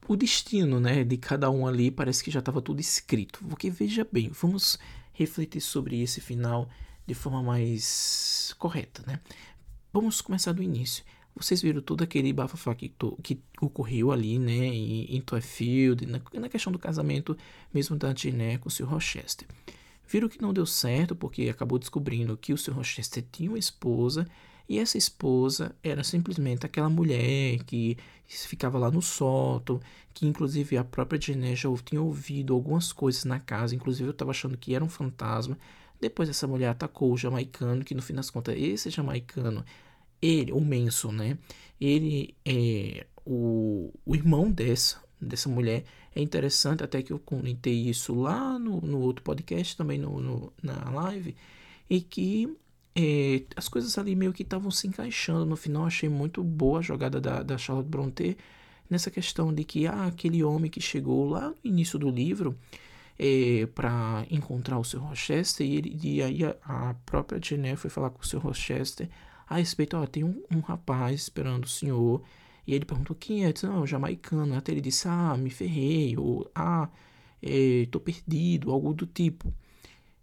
o 0.07 0.17
destino, 0.17 0.81
né, 0.81 1.05
de 1.05 1.17
cada 1.17 1.51
um 1.51 1.67
ali, 1.67 1.91
parece 1.91 2.23
que 2.23 2.31
já 2.31 2.41
estava 2.41 2.61
tudo 2.61 2.81
escrito. 2.81 3.41
Porque 3.49 3.71
veja 3.71 4.07
bem, 4.11 4.31
vamos 4.31 4.79
refletir 5.13 5.61
sobre 5.61 6.01
esse 6.03 6.21
final 6.21 6.69
de 7.07 7.15
forma 7.15 7.43
mais 7.43 8.55
correta, 8.59 9.03
né? 9.07 9.21
Vamos 9.93 10.21
começar 10.21 10.53
do 10.53 10.63
início. 10.63 11.05
Vocês 11.35 11.63
viram 11.63 11.81
todo 11.81 12.03
aquele 12.03 12.33
bafafá 12.33 12.75
que, 12.75 12.95
que 13.23 13.41
ocorreu 13.61 14.13
ali, 14.13 14.39
né, 14.39 14.67
em, 14.67 15.17
em 15.17 15.25
na, 16.07 16.41
na 16.41 16.49
questão 16.49 16.73
do 16.73 16.79
casamento 16.79 17.37
mesmo 17.73 17.97
da 17.97 18.15
Jeanette 18.15 18.59
com 18.59 18.69
o 18.69 18.71
Sr. 18.71 18.85
Rochester. 18.85 19.49
Viram 20.07 20.29
que 20.29 20.43
não 20.43 20.53
deu 20.53 20.67
certo 20.67 21.17
porque 21.17 21.49
acabou 21.49 21.79
descobrindo 21.79 22.37
que 22.37 22.53
o 22.53 22.59
Sr. 22.59 22.75
Rochester 22.75 23.25
tinha 23.33 23.51
uma 23.51 23.59
esposa 23.59 24.29
e 24.73 24.79
essa 24.79 24.97
esposa 24.97 25.77
era 25.83 26.03
simplesmente 26.03 26.65
aquela 26.65 26.89
mulher 26.89 27.63
que 27.65 27.95
ficava 28.27 28.79
lá 28.79 28.91
no 28.91 29.03
sótão, 29.03 29.79
que 30.15 30.27
inclusive 30.27 30.79
a 30.79 30.83
própria 30.83 31.21
Jeanette 31.21 31.61
já 31.61 31.69
tinha 31.85 32.01
ouvido 32.01 32.55
algumas 32.55 32.91
coisas 32.91 33.27
na 33.27 33.39
casa, 33.39 33.75
inclusive 33.75 34.09
eu 34.09 34.13
estava 34.13 34.31
achando 34.31 34.57
que 34.57 34.75
era 34.75 34.83
um 34.83 34.89
fantasma. 34.89 35.59
Depois 36.01 36.27
essa 36.27 36.47
mulher 36.47 36.69
atacou 36.69 37.13
o 37.13 37.19
jamaicano, 37.19 37.85
que 37.85 37.95
no 37.95 38.01
fim 38.01 38.15
das 38.15 38.31
contas 38.31 38.57
esse 38.57 38.89
jamaicano, 38.89 39.63
ele, 40.23 40.53
o 40.53 40.61
Manson, 40.63 41.13
né? 41.13 41.37
Ele 41.79 42.35
é 42.43 43.07
o, 43.27 43.93
o 44.07 44.15
irmão 44.15 44.51
dessa, 44.51 45.03
dessa 45.21 45.51
mulher. 45.51 45.85
É 46.17 46.23
interessante 46.23 46.83
até 46.83 47.03
que 47.03 47.13
eu 47.13 47.19
comentei 47.19 47.75
isso 47.75 48.15
lá 48.15 48.59
no, 48.59 48.81
no 48.81 49.01
outro 49.01 49.23
podcast, 49.23 49.77
também 49.77 49.99
no, 49.99 50.19
no 50.19 50.51
na 50.63 50.89
live, 50.89 51.37
e 51.91 52.01
que 52.01 52.57
é, 52.95 53.43
as 53.57 53.69
coisas 53.69 53.97
ali 53.99 54.15
meio 54.15 54.33
que 54.33 54.43
estavam 54.43 54.71
se 54.71 54.87
encaixando. 54.87 55.47
No 55.47 55.57
final, 55.57 55.87
achei 55.87 56.09
muito 56.09 56.43
boa 56.43 56.81
a 56.81 56.83
jogada 56.83 57.21
da, 57.21 57.43
da 57.43 57.59
Charlotte 57.59 57.89
Brontë 57.89 58.37
nessa 58.89 59.11
questão 59.11 59.53
de 59.53 59.65
que 59.65 59.87
ah, 59.87 60.07
aquele 60.07 60.45
homem 60.45 60.71
que 60.71 60.81
chegou 60.81 61.29
lá 61.29 61.49
no 61.49 61.57
início 61.65 61.99
do 61.99 62.11
livro 62.11 62.57
é, 63.19 63.67
para 63.75 64.27
encontrar 64.31 64.79
o 64.79 64.85
seu 64.85 65.01
Rochester 65.01 65.67
e, 65.67 65.77
ele, 65.77 66.01
e 66.03 66.23
aí 66.23 66.45
a, 66.45 66.57
a 66.65 66.95
própria 67.07 67.41
Jennifer 67.43 67.79
foi 67.79 67.91
falar 67.91 68.11
com 68.11 68.23
o 68.23 68.27
seu 68.27 68.39
Rochester 68.41 69.09
a 69.49 69.57
respeito, 69.57 69.97
ó, 69.97 70.07
tem 70.07 70.25
um, 70.25 70.43
um 70.51 70.61
rapaz 70.61 71.23
esperando 71.23 71.65
o 71.65 71.69
senhor 71.69 72.23
e 72.67 72.75
ele 72.75 72.85
perguntou 72.85 73.15
quem 73.17 73.45
é, 73.45 73.53
disse, 73.53 73.67
não, 73.67 73.87
jamaicano, 73.87 74.55
até 74.57 74.73
ele 74.73 74.81
disse, 74.81 75.09
ah, 75.09 75.37
me 75.37 75.51
ferrei, 75.51 76.17
ou 76.17 76.51
ah, 76.55 76.89
é, 77.43 77.87
tô 77.91 77.99
perdido, 77.99 78.71
algo 78.71 78.95
do 78.95 79.07
tipo. 79.07 79.53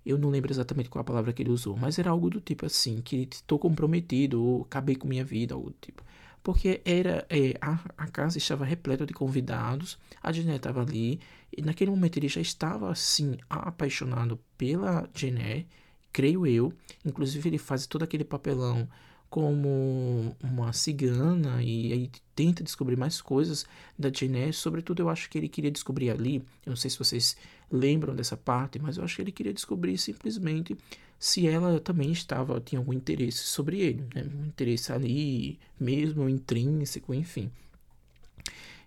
Eu 0.05 0.17
não 0.17 0.29
lembro 0.29 0.51
exatamente 0.51 0.89
qual 0.89 1.01
a 1.01 1.05
palavra 1.05 1.33
que 1.33 1.41
ele 1.41 1.51
usou, 1.51 1.75
mas 1.77 1.99
era 1.99 2.09
algo 2.09 2.29
do 2.29 2.39
tipo 2.41 2.65
assim, 2.65 3.01
que 3.01 3.27
estou 3.31 3.59
comprometido 3.59 4.43
ou 4.43 4.61
acabei 4.63 4.95
com 4.95 5.07
minha 5.07 5.23
vida, 5.23 5.53
algo 5.53 5.69
do 5.69 5.75
tipo. 5.79 6.03
Porque 6.41 6.81
era 6.85 7.25
é, 7.29 7.55
a, 7.61 7.79
a 7.97 8.07
casa 8.07 8.37
estava 8.37 8.63
repleta 8.65 9.05
de 9.05 9.13
convidados, 9.13 9.99
a 10.23 10.31
Jeanette 10.31 10.57
estava 10.57 10.81
ali, 10.81 11.19
e 11.55 11.61
naquele 11.61 11.91
momento 11.91 12.17
ele 12.17 12.29
já 12.29 12.41
estava 12.41 12.89
assim 12.89 13.37
apaixonado 13.49 14.39
pela 14.57 15.07
Jeanette, 15.13 15.67
creio 16.13 16.47
eu. 16.47 16.73
Inclusive 17.05 17.49
ele 17.49 17.57
faz 17.57 17.85
todo 17.85 18.03
aquele 18.03 18.23
papelão 18.23 18.87
como 19.29 20.35
uma 20.41 20.73
cigana 20.73 21.61
e 21.61 21.93
aí 21.93 22.11
tenta 22.35 22.63
descobrir 22.63 22.95
mais 22.97 23.21
coisas 23.21 23.65
da 23.97 24.11
Jeanette. 24.11 24.57
Sobretudo, 24.57 25.01
eu 25.01 25.09
acho 25.09 25.29
que 25.29 25.37
ele 25.37 25.47
queria 25.47 25.69
descobrir 25.69 26.09
ali. 26.09 26.37
Eu 26.65 26.71
não 26.71 26.75
sei 26.75 26.89
se 26.89 26.97
vocês 26.97 27.37
lembram 27.71 28.15
dessa 28.15 28.35
parte, 28.35 28.79
mas 28.79 28.97
eu 28.97 29.03
acho 29.03 29.15
que 29.15 29.21
ele 29.21 29.31
queria 29.31 29.53
descobrir 29.53 29.97
simplesmente 29.97 30.75
se 31.19 31.47
ela 31.47 31.79
também 31.79 32.11
estava 32.11 32.59
tinha 32.61 32.79
algum 32.79 32.93
interesse 32.93 33.39
sobre 33.39 33.81
ele, 33.81 34.07
né? 34.15 34.25
um 34.33 34.45
interesse 34.47 34.91
ali 34.91 35.59
mesmo 35.79 36.27
intrínseco, 36.27 37.13
enfim. 37.13 37.51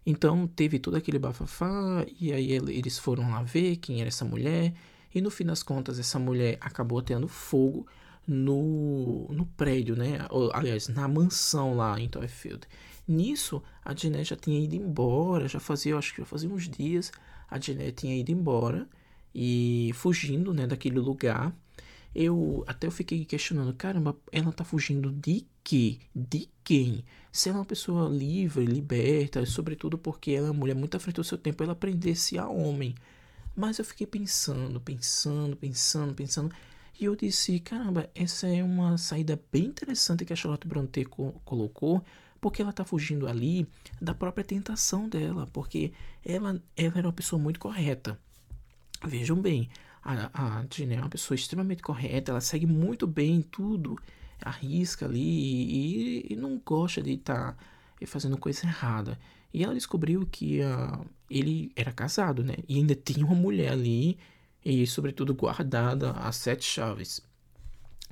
Então 0.05 0.49
teve 0.49 0.79
todo 0.79 0.97
aquele 0.97 1.19
bafafá 1.19 2.05
e 2.21 2.33
aí 2.33 2.53
eles 2.53 2.99
foram 2.99 3.31
lá 3.31 3.43
ver 3.43 3.77
quem 3.77 4.01
era 4.01 4.09
essa 4.09 4.25
mulher 4.25 4.73
e 5.15 5.21
no 5.21 5.31
fim 5.31 5.45
das 5.45 5.63
contas 5.63 5.99
essa 5.99 6.19
mulher 6.19 6.57
acabou 6.61 7.01
tendo 7.01 7.29
fogo 7.29 7.87
no, 8.27 9.27
no 9.29 9.47
prédio, 9.47 9.97
né? 9.97 10.19
Aliás, 10.53 10.89
na 10.89 11.09
mansão 11.09 11.75
lá 11.75 11.99
em 12.01 12.09
Toyfield. 12.09 12.67
Nisso, 13.07 13.63
a 13.85 13.95
Jeanette 13.95 14.31
já 14.31 14.37
tinha 14.37 14.61
ido 14.61 14.77
embora, 14.77 15.49
já 15.49 15.59
fazia, 15.59 15.97
acho 15.97 16.15
que 16.15 16.21
já 16.21 16.27
fazia 16.27 16.49
uns 16.49 16.69
dias, 16.69 17.11
a 17.51 17.59
Jeanette 17.59 18.03
tinha 18.03 18.17
ido 18.17 18.31
embora 18.31 18.89
e 19.35 19.91
fugindo, 19.95 20.55
né, 20.55 20.67
daquele 20.67 20.99
lugar. 20.99 21.55
Eu 22.15 22.63
até 22.67 22.87
eu 22.87 22.91
fiquei 22.91 23.25
questionando, 23.25 23.73
caramba, 23.75 24.17
ela 24.31 24.53
tá 24.53 24.65
fugindo 24.65 25.11
de 25.11 25.47
quê? 25.65 25.99
De 26.15 26.49
quem? 26.63 27.05
Se 27.31 27.49
ela 27.49 27.59
é 27.59 27.61
uma 27.61 27.67
pessoa 27.67 28.09
livre, 28.09 28.65
liberta, 28.67 29.45
sobretudo 29.47 29.97
porque 29.97 30.33
ela 30.33 30.49
é 30.49 30.51
uma 30.51 30.61
mulher 30.61 30.75
muito 30.75 30.97
à 30.97 31.01
frente 31.01 31.17
do 31.17 31.25
seu 31.25 31.39
tempo, 31.39 31.63
ela 31.63 31.73
aprendesse 31.73 32.39
a 32.39 32.47
homem. 32.47 32.95
Mas 33.57 33.79
eu 33.79 33.85
fiquei 33.85 34.07
pensando, 34.07 34.81
pensando, 34.81 35.57
pensando, 35.57 36.15
pensando. 36.15 36.55
E 36.99 37.05
eu 37.05 37.17
disse, 37.17 37.59
caramba, 37.61 38.09
essa 38.15 38.47
é 38.47 38.63
uma 38.63 38.97
saída 38.99 39.41
bem 39.51 39.65
interessante 39.67 40.25
que 40.25 40.33
a 40.33 40.37
Charlotte 40.37 40.69
Brontë 40.69 41.05
co 41.05 41.33
colocou, 41.45 42.05
porque 42.41 42.61
ela 42.61 42.71
está 42.71 42.85
fugindo 42.85 43.27
ali 43.27 43.67
da 44.01 44.15
própria 44.15 44.45
tentação 44.45 45.09
dela, 45.09 45.49
porque 45.53 45.93
ela, 46.25 46.61
ela 46.77 46.99
era 46.99 47.07
uma 47.07 47.13
pessoa 47.13 47.41
muito 47.41 47.59
correta. 47.59 48.19
Vejam 49.05 49.41
bem, 49.41 49.69
a, 50.03 50.59
a 50.61 50.67
Jeanne 50.71 50.95
é 50.95 50.99
uma 50.99 51.09
pessoa 51.09 51.35
extremamente 51.35 51.83
correta, 51.83 52.33
ela 52.33 52.41
segue 52.41 52.67
muito 52.67 53.07
bem 53.07 53.43
tudo, 53.43 53.97
arrisca 54.41 55.07
ali 55.07 55.21
e, 55.21 56.33
e 56.33 56.37
não 56.37 56.61
gosta 56.65 57.03
de 57.03 57.13
estar 57.13 57.55
tá 57.55 58.07
fazendo 58.07 58.37
coisa 58.37 58.67
errada. 58.67 59.19
E 59.55 59.63
ela 59.63 59.75
descobriu 59.75 60.27
que 60.27 60.61
uh, 60.61 61.07
ele 61.31 61.71
era 61.77 61.93
casado, 61.93 62.43
né? 62.43 62.57
E 62.69 62.77
ainda 62.77 62.95
tinha 62.95 63.25
uma 63.25 63.35
mulher 63.35 63.73
ali, 63.73 64.19
e 64.65 64.87
sobretudo 64.87 65.35
guardada 65.35 66.13
as 66.13 66.37
sete 66.37 66.65
chaves. 66.65 67.21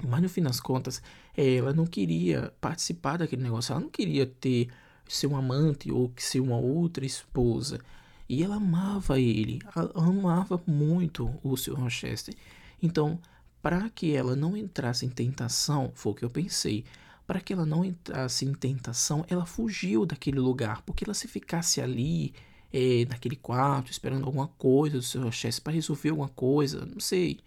Mas 0.03 0.23
no 0.23 0.29
fim 0.29 0.43
das 0.43 0.61
contas, 0.61 1.03
ela 1.37 1.73
não 1.73 1.87
queria 1.87 2.53
participar 2.61 3.19
daquele 3.19 3.43
negócio, 3.43 3.73
ela 3.73 3.81
não 3.81 3.91
queria 3.91 4.27
ter 4.27 4.69
ser 5.07 5.27
um 5.27 5.37
amante 5.37 5.91
ou 5.91 6.13
ser 6.17 6.41
uma 6.41 6.57
outra 6.57 7.05
esposa. 7.05 7.81
E 8.29 8.45
ela 8.45 8.57
amava 8.57 9.19
ele, 9.19 9.59
amava 9.95 10.63
muito 10.67 11.35
o 11.43 11.57
Sr. 11.57 11.75
Rochester. 11.75 12.35
Então, 12.81 13.19
para 13.61 13.91
que 13.91 14.15
ela 14.15 14.37
não 14.37 14.57
entrasse 14.57 15.05
em 15.05 15.09
tentação, 15.09 15.91
foi 15.95 16.13
o 16.13 16.15
que 16.15 16.25
eu 16.25 16.31
pensei. 16.31 16.85
Para 17.27 17.41
que 17.41 17.53
ela 17.53 17.67
não 17.67 17.85
entrasse 17.85 18.45
em 18.45 18.55
tentação, 18.55 19.25
ela 19.29 19.45
fugiu 19.45 20.07
daquele 20.07 20.39
lugar, 20.39 20.83
porque 20.83 21.05
ela 21.05 21.15
se 21.15 21.29
ficasse 21.29 21.81
ali, 21.81 22.33
é, 22.73 23.05
naquele 23.09 23.37
quarto, 23.37 23.91
esperando 23.91 24.25
alguma 24.25 24.49
coisa 24.49 24.97
do 24.97 25.03
Sr. 25.03 25.25
Rochester 25.25 25.63
para 25.63 25.73
resolver 25.73 26.11
alguma 26.11 26.29
coisa, 26.29 26.87
não 26.87 27.01
sei 27.01 27.41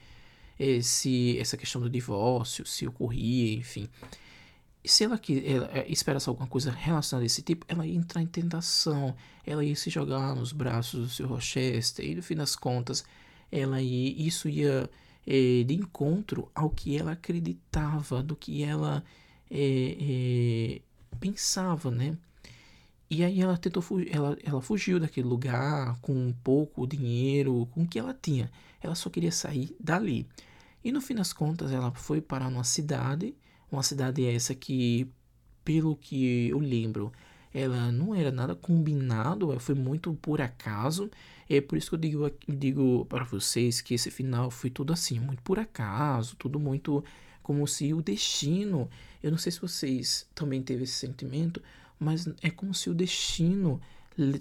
é, 0.60 0.82
se 0.82 1.38
essa 1.40 1.58
questão 1.58 1.82
do 1.82 1.90
divórcio, 1.90 2.66
se 2.66 2.88
ocorria, 2.88 3.54
enfim. 3.54 3.88
Se 4.86 5.06
ela, 5.06 5.20
ela 5.46 5.70
é, 5.74 5.86
esperasse 5.90 6.28
alguma 6.28 6.48
coisa 6.48 6.70
relacionada 6.72 7.24
a 7.24 7.26
esse 7.26 7.42
tipo, 7.42 7.66
ela 7.70 7.88
ia 7.88 7.96
entrar 7.96 8.22
em 8.22 8.28
tentação, 8.28 9.16
ela 9.46 9.64
ia 9.64 9.76
se 9.76 9.90
jogar 9.90 10.36
nos 10.36 10.52
braços 10.52 11.00
do 11.00 11.10
Sr. 11.10 11.30
Rochester, 11.30 12.06
e 12.06 12.16
no 12.16 12.22
fim 12.22 12.36
das 12.36 12.56
contas, 12.56 13.06
ela 13.52 13.82
ia, 13.82 14.28
isso 14.28 14.50
ia 14.50 14.90
é, 15.26 15.64
de 15.64 15.74
encontro 15.74 16.52
ao 16.54 16.70
que 16.70 16.98
ela 16.98 17.14
acreditava, 17.14 18.22
do 18.22 18.36
que 18.36 18.64
ela 18.64 19.04
é, 19.50 19.98
é, 20.00 20.82
pensava, 21.20 21.90
né? 21.90 22.18
E 23.14 23.24
aí 23.24 23.42
ela 23.42 23.58
tentou 23.58 23.84
fugir, 23.84 24.10
ela, 24.16 24.38
ela 24.44 24.62
fugiu 24.62 25.00
daquele 25.00 25.28
lugar 25.28 25.98
com 26.02 26.34
pouco 26.44 26.88
dinheiro, 26.88 27.68
com 27.72 27.84
o 27.84 27.88
que 27.88 28.00
ela 28.00 28.18
tinha. 28.20 28.50
Ela 28.82 28.96
só 28.96 29.10
queria 29.10 29.32
sair 29.32 29.76
dali. 29.80 30.28
E 30.84 30.92
no 30.92 31.00
fim 31.00 31.16
das 31.16 31.32
contas 31.32 31.72
ela 31.72 31.92
foi 31.92 32.20
parar 32.22 32.50
numa 32.50 32.64
cidade 32.64 33.36
uma 33.74 33.84
cidade 33.84 34.26
essa 34.26 34.54
que, 34.54 35.08
pelo 35.66 35.96
que 35.96 36.48
eu 36.50 36.60
lembro, 36.60 37.12
ela 37.54 37.92
não 37.92 38.14
era 38.14 38.32
nada 38.32 38.56
combinado, 38.56 39.60
foi 39.60 39.76
muito 39.76 40.14
por 40.14 40.42
acaso. 40.42 41.10
É 41.50 41.60
por 41.60 41.78
isso 41.78 41.90
que 41.90 41.96
eu 41.96 42.00
digo, 42.00 42.32
digo 42.48 43.06
para 43.06 43.24
vocês 43.24 43.82
que 43.82 43.94
esse 43.94 44.10
final 44.12 44.50
foi 44.50 44.70
tudo 44.70 44.94
assim, 44.94 45.20
muito 45.20 45.42
por 45.42 45.60
acaso, 45.60 46.36
tudo 46.36 46.60
muito 46.60 47.04
como 47.42 47.68
se 47.68 47.94
o 47.94 48.02
destino. 48.02 48.90
Eu 49.22 49.32
não 49.32 49.38
sei 49.38 49.52
se 49.52 49.60
vocês 49.60 50.28
também 50.34 50.62
teve 50.62 50.84
esse 50.84 50.94
sentimento, 50.94 51.62
mas 52.00 52.28
é 52.42 52.50
como 52.50 52.74
se 52.74 52.90
o 52.90 52.94
destino 52.94 53.82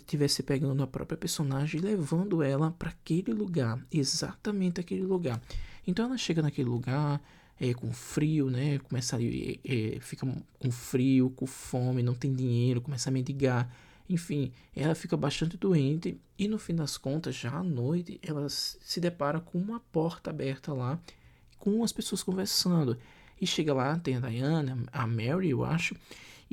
tivesse 0.07 0.43
pegando 0.43 0.83
a 0.83 0.87
própria 0.87 1.17
personagem 1.17 1.81
e 1.81 1.83
levando 1.83 2.43
ela 2.43 2.71
para 2.71 2.91
aquele 2.91 3.33
lugar, 3.33 3.79
exatamente 3.91 4.81
aquele 4.81 5.03
lugar. 5.03 5.41
Então 5.87 6.05
ela 6.05 6.19
chega 6.19 6.43
naquele 6.43 6.69
lugar, 6.69 7.21
é, 7.61 7.73
com 7.73 7.93
frio, 7.93 8.51
né? 8.51 8.79
Começa 8.79 9.17
a 9.17 9.21
é, 9.23 9.99
fica 10.01 10.27
com 10.59 10.71
frio, 10.71 11.31
com 11.31 11.47
fome, 11.47 12.03
não 12.03 12.15
tem 12.15 12.35
dinheiro, 12.35 12.81
começa 12.81 13.09
a 13.09 13.13
mendigar. 13.13 13.73
Enfim, 14.09 14.53
ela 14.75 14.95
fica 14.95 15.17
bastante 15.17 15.57
doente 15.57 16.21
e 16.39 16.49
no 16.49 16.59
fim 16.59 16.75
das 16.75 16.99
contas, 16.99 17.35
já 17.35 17.53
à 17.53 17.63
noite, 17.63 18.21
ela 18.23 18.47
se 18.49 19.01
depara 19.01 19.41
com 19.41 19.59
uma 19.59 19.81
porta 19.81 20.31
aberta 20.31 20.73
lá, 20.73 21.01
com 21.59 21.83
as 21.85 21.93
pessoas 21.93 22.23
conversando. 22.23 22.99
E 23.41 23.47
chega 23.47 23.73
lá, 23.73 23.97
tem 23.99 24.17
a 24.17 24.21
Diana, 24.21 24.79
a 24.93 25.07
Mary, 25.07 25.51
eu 25.51 25.65
acho, 25.65 25.97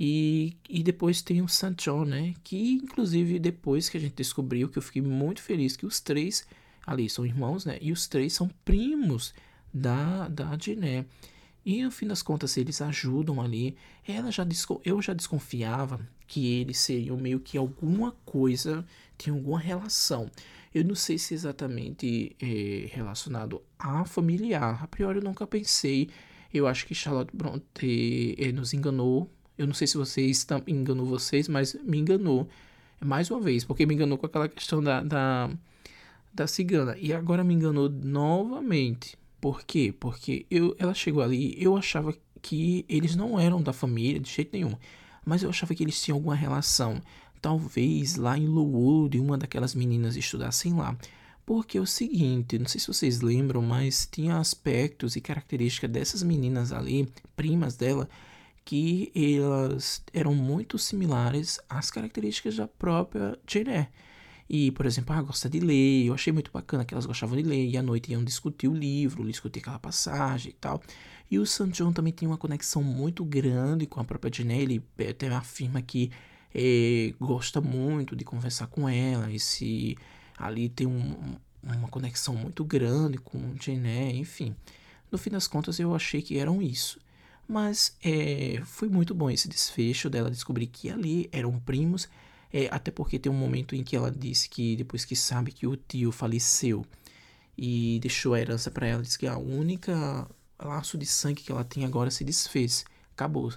e, 0.01 0.55
e 0.69 0.81
depois 0.81 1.21
tem 1.21 1.41
o. 1.41 1.45
John, 1.75 2.05
né? 2.05 2.33
Que 2.41 2.71
inclusive 2.71 3.37
depois 3.37 3.89
que 3.89 3.97
a 3.97 3.99
gente 3.99 4.15
descobriu, 4.15 4.69
que 4.69 4.77
eu 4.77 4.81
fiquei 4.81 5.01
muito 5.01 5.41
feliz 5.41 5.75
que 5.75 5.85
os 5.85 5.99
três 5.99 6.47
ali 6.87 7.09
são 7.09 7.25
irmãos, 7.25 7.65
né? 7.65 7.77
E 7.81 7.91
os 7.91 8.07
três 8.07 8.31
são 8.31 8.49
primos 8.63 9.33
da, 9.73 10.29
da 10.29 10.55
Diné. 10.55 11.03
E 11.65 11.83
no 11.83 11.91
fim 11.91 12.07
das 12.07 12.21
contas 12.21 12.55
eles 12.55 12.81
ajudam 12.81 13.41
ali. 13.41 13.75
Ela 14.07 14.31
já 14.31 14.47
eu 14.85 15.01
já 15.01 15.13
desconfiava 15.13 15.99
que 16.25 16.47
eles 16.47 16.77
seriam 16.77 17.17
meio 17.17 17.41
que 17.41 17.57
alguma 17.57 18.13
coisa, 18.23 18.85
tinham 19.17 19.35
alguma 19.35 19.59
relação. 19.59 20.31
Eu 20.73 20.85
não 20.85 20.95
sei 20.95 21.17
se 21.17 21.33
exatamente 21.33 22.37
é, 22.41 22.87
relacionado 22.93 23.61
a 23.77 24.05
familiar. 24.05 24.81
A 24.81 24.87
priori 24.87 25.17
eu 25.17 25.23
nunca 25.25 25.45
pensei. 25.45 26.09
Eu 26.53 26.67
acho 26.67 26.85
que 26.85 26.95
Charlotte 26.95 27.35
Bronte 27.35 28.35
é, 28.39 28.49
nos 28.53 28.73
enganou. 28.73 29.29
Eu 29.59 29.67
não 29.67 29.73
sei 29.73 29.85
se 29.87 29.97
vocês 29.97 30.47
enganou 30.65 31.05
vocês, 31.05 31.49
mas 31.49 31.75
me 31.83 31.99
enganou 31.99 32.47
mais 33.01 33.29
uma 33.29 33.41
vez, 33.41 33.65
porque 33.65 33.85
me 33.85 33.93
enganou 33.93 34.17
com 34.17 34.25
aquela 34.25 34.47
questão 34.47 34.81
da, 34.81 35.03
da, 35.03 35.49
da 36.33 36.47
cigana. 36.47 36.95
E 36.97 37.11
agora 37.11 37.43
me 37.43 37.53
enganou 37.53 37.89
novamente. 37.89 39.17
Por 39.41 39.63
quê? 39.63 39.93
Porque 39.99 40.45
eu, 40.49 40.73
ela 40.79 40.93
chegou 40.93 41.21
ali, 41.21 41.61
eu 41.61 41.75
achava 41.75 42.15
que 42.41 42.85
eles 42.87 43.17
não 43.17 43.37
eram 43.37 43.61
da 43.61 43.73
família 43.73 44.17
de 44.17 44.31
jeito 44.31 44.51
nenhum, 44.53 44.75
mas 45.25 45.43
eu 45.43 45.49
achava 45.49 45.75
que 45.75 45.83
eles 45.83 46.01
tinham 46.01 46.15
alguma 46.15 46.35
relação. 46.35 47.01
Talvez 47.41 48.15
lá 48.15 48.37
em 48.37 48.47
Lowood 48.47 49.19
uma 49.19 49.37
daquelas 49.37 49.75
meninas 49.75 50.15
estudassem 50.15 50.73
lá. 50.73 50.97
Porque 51.45 51.77
é 51.77 51.81
o 51.81 51.85
seguinte, 51.85 52.57
não 52.57 52.67
sei 52.67 52.79
se 52.79 52.87
vocês 52.87 53.19
lembram, 53.19 53.61
mas 53.61 54.07
tinha 54.09 54.37
aspectos 54.37 55.17
e 55.17 55.21
características 55.21 55.89
dessas 55.89 56.23
meninas 56.23 56.71
ali, 56.71 57.09
primas 57.35 57.75
dela, 57.75 58.07
que 58.69 59.11
elas 59.15 60.03
eram 60.13 60.35
muito 60.35 60.77
similares 60.77 61.59
às 61.67 61.89
características 61.89 62.55
da 62.55 62.67
própria 62.67 63.35
Jane. 63.47 63.87
E, 64.47 64.69
por 64.69 64.85
exemplo, 64.85 65.15
ah, 65.15 65.23
gosta 65.23 65.49
de 65.49 65.59
ler. 65.59 66.05
Eu 66.05 66.13
achei 66.13 66.31
muito 66.31 66.51
bacana 66.51 66.85
que 66.85 66.93
elas 66.93 67.07
gostavam 67.07 67.35
de 67.35 67.41
ler. 67.41 67.67
E 67.67 67.75
à 67.75 67.81
noite 67.81 68.11
iam 68.11 68.23
discutir 68.23 68.67
o 68.67 68.73
livro, 68.75 69.25
discutir 69.25 69.61
aquela 69.61 69.79
passagem 69.79 70.51
e 70.51 70.53
tal. 70.53 70.83
E 71.31 71.39
o 71.39 71.47
St. 71.47 71.69
John 71.69 71.91
também 71.91 72.13
tem 72.13 72.27
uma 72.27 72.37
conexão 72.37 72.83
muito 72.83 73.25
grande 73.25 73.87
com 73.87 74.01
a 74.01 74.03
própria 74.03 74.31
Jane. 74.31 74.61
Ele 74.61 74.85
até 75.09 75.27
afirma 75.29 75.81
que 75.81 76.11
é, 76.53 77.11
gosta 77.19 77.59
muito 77.59 78.15
de 78.15 78.23
conversar 78.23 78.67
com 78.67 78.87
ela. 78.87 79.31
E 79.31 79.39
se 79.39 79.97
ali 80.37 80.69
tem 80.69 80.85
um, 80.85 81.37
uma 81.63 81.87
conexão 81.87 82.35
muito 82.35 82.63
grande 82.63 83.17
com 83.17 83.55
Jane, 83.59 84.19
enfim. 84.19 84.55
No 85.11 85.17
fim 85.17 85.31
das 85.31 85.47
contas, 85.47 85.79
eu 85.79 85.95
achei 85.95 86.21
que 86.21 86.37
eram 86.37 86.61
isso. 86.61 86.99
Mas 87.49 87.97
é, 88.03 88.61
foi 88.63 88.87
muito 88.87 89.15
bom 89.15 89.27
esse 89.27 89.47
desfecho 89.47 90.07
dela 90.07 90.29
descobrir 90.29 90.67
que 90.67 90.87
ali 90.87 91.27
eram 91.31 91.59
primos 91.59 92.07
é, 92.53 92.67
até 92.71 92.91
porque 92.91 93.17
tem 93.17 93.31
um 93.31 93.35
momento 93.35 93.75
em 93.75 93.83
que 93.83 93.95
ela 93.95 94.11
disse 94.11 94.47
que 94.47 94.75
depois 94.75 95.03
que 95.03 95.15
sabe 95.15 95.51
que 95.51 95.65
o 95.65 95.75
tio 95.75 96.11
faleceu 96.11 96.85
e 97.57 97.99
deixou 98.01 98.35
a 98.35 98.39
herança 98.39 98.69
para 98.69 98.85
ela, 98.85 99.01
disse 99.01 99.17
que 99.17 99.25
a 99.25 99.35
única 99.35 100.29
laço 100.59 100.95
de 100.95 101.07
sangue 101.07 101.41
que 101.41 101.51
ela 101.51 101.63
tem 101.63 101.85
agora 101.85 102.11
se 102.11 102.23
desfez, 102.23 102.85
acabou. 103.13 103.51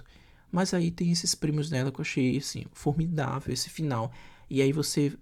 Mas 0.51 0.73
aí 0.73 0.89
tem 0.89 1.11
esses 1.11 1.35
primos 1.35 1.69
dela 1.69 1.91
que 1.91 1.99
eu 1.99 2.03
achei 2.03 2.37
assim 2.37 2.65
formidável 2.73 3.53
esse 3.53 3.69
final. 3.69 4.11
E 4.49 4.59
aí 4.59 4.71
você 4.71 5.13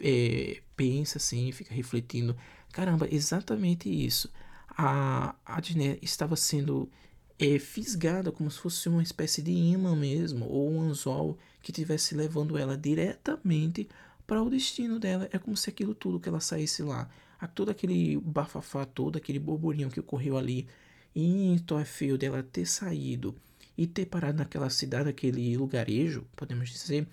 é, 0.00 0.60
pensa 0.76 1.18
assim, 1.18 1.52
fica 1.52 1.72
refletindo, 1.72 2.36
caramba, 2.72 3.06
exatamente 3.08 3.88
isso. 3.88 4.28
A 4.68 5.34
Adné 5.44 5.96
estava 6.02 6.34
sendo 6.34 6.90
é, 7.38 7.58
fisgada 7.58 8.32
como 8.32 8.50
se 8.50 8.58
fosse 8.58 8.88
uma 8.88 9.02
espécie 9.02 9.42
de 9.42 9.50
imã 9.50 9.94
mesmo, 9.94 10.46
ou 10.46 10.70
um 10.70 10.80
anzol 10.80 11.38
que 11.62 11.70
estivesse 11.70 12.14
levando 12.14 12.56
ela 12.56 12.76
diretamente 12.76 13.88
para 14.26 14.42
o 14.42 14.50
destino 14.50 14.98
dela. 14.98 15.28
É 15.32 15.38
como 15.38 15.56
se 15.56 15.68
aquilo 15.70 15.94
tudo 15.94 16.20
que 16.20 16.28
ela 16.28 16.40
saísse 16.40 16.82
lá, 16.82 17.08
todo 17.54 17.70
aquele 17.70 18.16
bafafá, 18.18 18.84
todo 18.84 19.16
aquele 19.16 19.38
burburinho 19.38 19.90
que 19.90 20.00
ocorreu 20.00 20.36
ali 20.36 20.66
em 21.14 21.56
Torfield, 21.58 22.18
dela 22.18 22.42
ter 22.42 22.66
saído 22.66 23.34
e 23.76 23.86
ter 23.86 24.06
parado 24.06 24.38
naquela 24.38 24.70
cidade, 24.70 25.08
aquele 25.08 25.56
lugarejo, 25.56 26.26
podemos 26.34 26.70
dizer, 26.70 27.06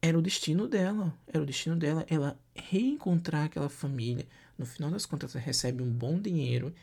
era 0.00 0.18
o 0.18 0.22
destino 0.22 0.68
dela, 0.68 1.14
era 1.26 1.42
o 1.42 1.46
destino 1.46 1.76
dela, 1.76 2.04
ela 2.08 2.38
reencontrar 2.54 3.44
aquela 3.44 3.68
família. 3.68 4.26
No 4.58 4.66
final 4.66 4.90
das 4.90 5.06
contas, 5.06 5.34
ela 5.34 5.44
recebe 5.44 5.82
um 5.82 5.90
bom 5.90 6.20
dinheiro 6.20 6.74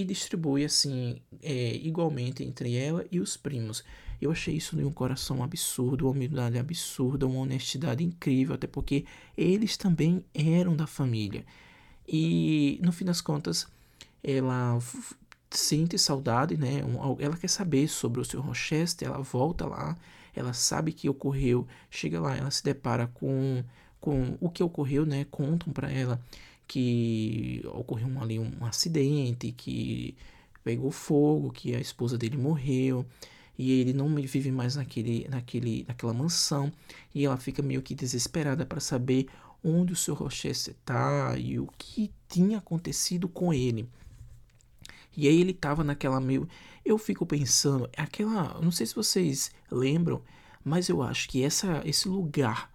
e 0.00 0.04
distribui 0.04 0.64
assim 0.64 1.20
é, 1.42 1.74
igualmente 1.76 2.42
entre 2.44 2.76
ela 2.76 3.04
e 3.10 3.20
os 3.20 3.36
primos. 3.36 3.82
Eu 4.20 4.30
achei 4.30 4.56
isso 4.56 4.76
de 4.76 4.84
um 4.84 4.92
coração 4.92 5.42
absurdo, 5.42 6.06
uma 6.06 6.12
humildade 6.12 6.58
absurda, 6.58 7.26
uma 7.26 7.40
honestidade 7.40 8.02
incrível, 8.02 8.54
até 8.54 8.66
porque 8.66 9.04
eles 9.36 9.76
também 9.76 10.24
eram 10.34 10.76
da 10.76 10.86
família. 10.86 11.44
E 12.06 12.80
no 12.82 12.90
fim 12.92 13.04
das 13.04 13.20
contas, 13.20 13.66
ela 14.22 14.78
sente 15.50 15.98
saudade, 15.98 16.56
né? 16.56 16.82
Ela 17.18 17.36
quer 17.36 17.48
saber 17.48 17.88
sobre 17.88 18.20
o 18.20 18.24
Sr. 18.24 18.40
Rochester, 18.40 19.08
ela 19.08 19.22
volta 19.22 19.66
lá, 19.66 19.96
ela 20.34 20.52
sabe 20.52 20.92
que 20.92 21.08
ocorreu, 21.08 21.66
chega 21.90 22.20
lá, 22.20 22.36
ela 22.36 22.50
se 22.50 22.62
depara 22.62 23.06
com 23.06 23.64
com 24.00 24.36
o 24.40 24.48
que 24.48 24.62
ocorreu, 24.62 25.04
né? 25.04 25.26
Contam 25.28 25.72
para 25.72 25.90
ela 25.90 26.20
que 26.68 27.62
ocorreu 27.64 28.06
um, 28.06 28.22
ali 28.22 28.38
um 28.38 28.64
acidente, 28.66 29.50
que 29.50 30.14
pegou 30.62 30.90
fogo, 30.90 31.50
que 31.50 31.74
a 31.74 31.80
esposa 31.80 32.18
dele 32.18 32.36
morreu 32.36 33.04
e 33.58 33.72
ele 33.80 33.92
não 33.94 34.14
vive 34.14 34.52
mais 34.52 34.76
naquele, 34.76 35.26
naquele, 35.28 35.84
naquela 35.88 36.12
mansão 36.12 36.70
e 37.14 37.24
ela 37.24 37.38
fica 37.38 37.62
meio 37.62 37.82
que 37.82 37.94
desesperada 37.94 38.66
para 38.66 38.78
saber 38.78 39.26
onde 39.64 39.94
o 39.94 39.96
Sr. 39.96 40.12
Rochester 40.12 40.74
está 40.78 41.36
e 41.38 41.58
o 41.58 41.66
que 41.78 42.12
tinha 42.28 42.58
acontecido 42.58 43.28
com 43.28 43.52
ele. 43.52 43.88
E 45.16 45.26
aí 45.26 45.40
ele 45.40 45.50
estava 45.50 45.82
naquela 45.82 46.20
meio, 46.20 46.46
eu 46.84 46.98
fico 46.98 47.26
pensando, 47.26 47.88
aquela, 47.96 48.60
não 48.60 48.70
sei 48.70 48.86
se 48.86 48.94
vocês 48.94 49.50
lembram, 49.70 50.22
mas 50.62 50.88
eu 50.88 51.02
acho 51.02 51.28
que 51.28 51.42
essa 51.42 51.82
esse 51.84 52.08
lugar 52.08 52.70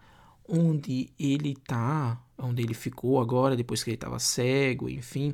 onde 0.48 1.10
ele 1.20 1.56
tá, 1.56 2.22
onde 2.38 2.62
ele 2.62 2.74
ficou 2.74 3.20
agora 3.20 3.56
depois 3.56 3.84
que 3.84 3.90
ele 3.90 3.96
estava 3.96 4.20
cego, 4.20 4.90
enfim, 4.90 5.34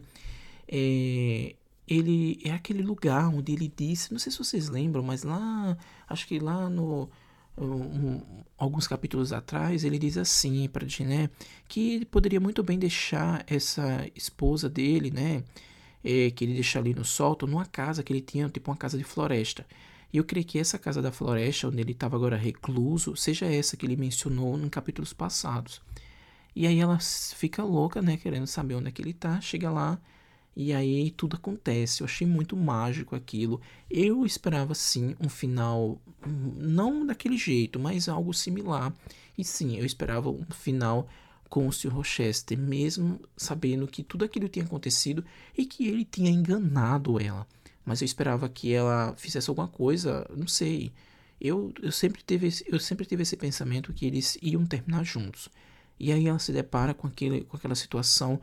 é, 0.67 1.55
ele 1.87 2.39
é 2.43 2.51
aquele 2.51 2.83
lugar 2.83 3.27
onde 3.29 3.53
ele 3.53 3.71
disse, 3.75 4.11
não 4.11 4.19
sei 4.19 4.31
se 4.31 4.37
vocês 4.37 4.69
lembram, 4.69 5.01
mas 5.01 5.23
lá, 5.23 5.77
acho 6.07 6.27
que 6.27 6.39
lá 6.39 6.69
no 6.69 7.09
um, 7.57 8.21
alguns 8.57 8.87
capítulos 8.87 9.33
atrás, 9.33 9.83
ele 9.83 9.99
diz 9.99 10.17
assim 10.17 10.67
para 10.69 10.85
Diné 10.85 11.29
que 11.67 11.95
ele 11.95 12.05
poderia 12.05 12.39
muito 12.39 12.63
bem 12.63 12.79
deixar 12.79 13.43
essa 13.47 14.07
esposa 14.15 14.69
dele, 14.69 15.11
né, 15.11 15.43
é, 16.03 16.31
que 16.31 16.45
ele 16.45 16.53
deixa 16.53 16.79
ali 16.79 16.93
no 16.93 17.03
solto, 17.03 17.45
numa 17.45 17.65
casa 17.65 18.03
que 18.03 18.13
ele 18.13 18.21
tinha, 18.21 18.47
tipo 18.49 18.71
uma 18.71 18.77
casa 18.77 18.97
de 18.97 19.03
floresta. 19.03 19.65
E 20.11 20.17
eu 20.17 20.23
creio 20.23 20.45
que 20.45 20.59
essa 20.59 20.79
casa 20.79 21.01
da 21.01 21.11
floresta, 21.11 21.67
onde 21.67 21.79
ele 21.79 21.91
estava 21.91 22.15
agora 22.15 22.35
recluso, 22.35 23.15
seja 23.15 23.45
essa 23.45 23.77
que 23.77 23.85
ele 23.85 23.95
mencionou 23.95 24.57
em 24.57 24.69
capítulos 24.69 25.13
passados. 25.13 25.81
E 26.55 26.65
aí 26.65 26.79
ela 26.79 26.97
fica 26.99 27.63
louca, 27.63 28.01
né, 28.01 28.17
querendo 28.17 28.47
saber 28.47 28.75
onde 28.75 28.89
é 28.89 28.91
que 28.91 29.01
ele 29.01 29.13
tá, 29.13 29.39
chega 29.39 29.69
lá 29.69 29.99
e 30.61 30.73
aí 30.73 31.11
tudo 31.11 31.37
acontece. 31.37 32.01
Eu 32.01 32.05
achei 32.05 32.27
muito 32.27 32.53
mágico 32.57 33.15
aquilo. 33.15 33.61
Eu 33.89 34.25
esperava 34.25 34.75
sim 34.75 35.15
um 35.17 35.29
final, 35.29 36.01
não 36.25 37.05
daquele 37.05 37.37
jeito, 37.37 37.79
mas 37.79 38.09
algo 38.09 38.33
similar. 38.33 38.93
E 39.37 39.43
sim, 39.45 39.77
eu 39.77 39.85
esperava 39.85 40.29
um 40.29 40.45
final 40.51 41.07
com 41.47 41.65
o 41.65 41.71
Sr. 41.71 41.93
Rochester, 41.93 42.57
mesmo 42.57 43.21
sabendo 43.37 43.87
que 43.87 44.03
tudo 44.03 44.25
aquilo 44.25 44.49
tinha 44.49 44.65
acontecido 44.65 45.23
e 45.57 45.65
que 45.65 45.87
ele 45.87 46.03
tinha 46.03 46.29
enganado 46.29 47.19
ela. 47.21 47.47
Mas 47.85 48.01
eu 48.01 48.05
esperava 48.05 48.47
que 48.49 48.73
ela 48.73 49.15
fizesse 49.17 49.49
alguma 49.49 49.67
coisa, 49.67 50.25
não 50.35 50.47
sei. 50.47 50.91
Eu, 51.39 51.73
eu, 51.81 51.91
sempre 51.91 52.23
teve, 52.23 52.49
eu 52.67 52.79
sempre 52.79 53.05
tive 53.05 53.23
esse 53.23 53.37
pensamento 53.37 53.93
que 53.93 54.05
eles 54.05 54.37
iam 54.41 54.65
terminar 54.65 55.03
juntos. 55.03 55.49
E 55.99 56.11
aí 56.11 56.27
ela 56.27 56.39
se 56.39 56.51
depara 56.51 56.93
com, 56.93 57.07
aquele, 57.07 57.41
com 57.41 57.57
aquela 57.57 57.75
situação 57.75 58.39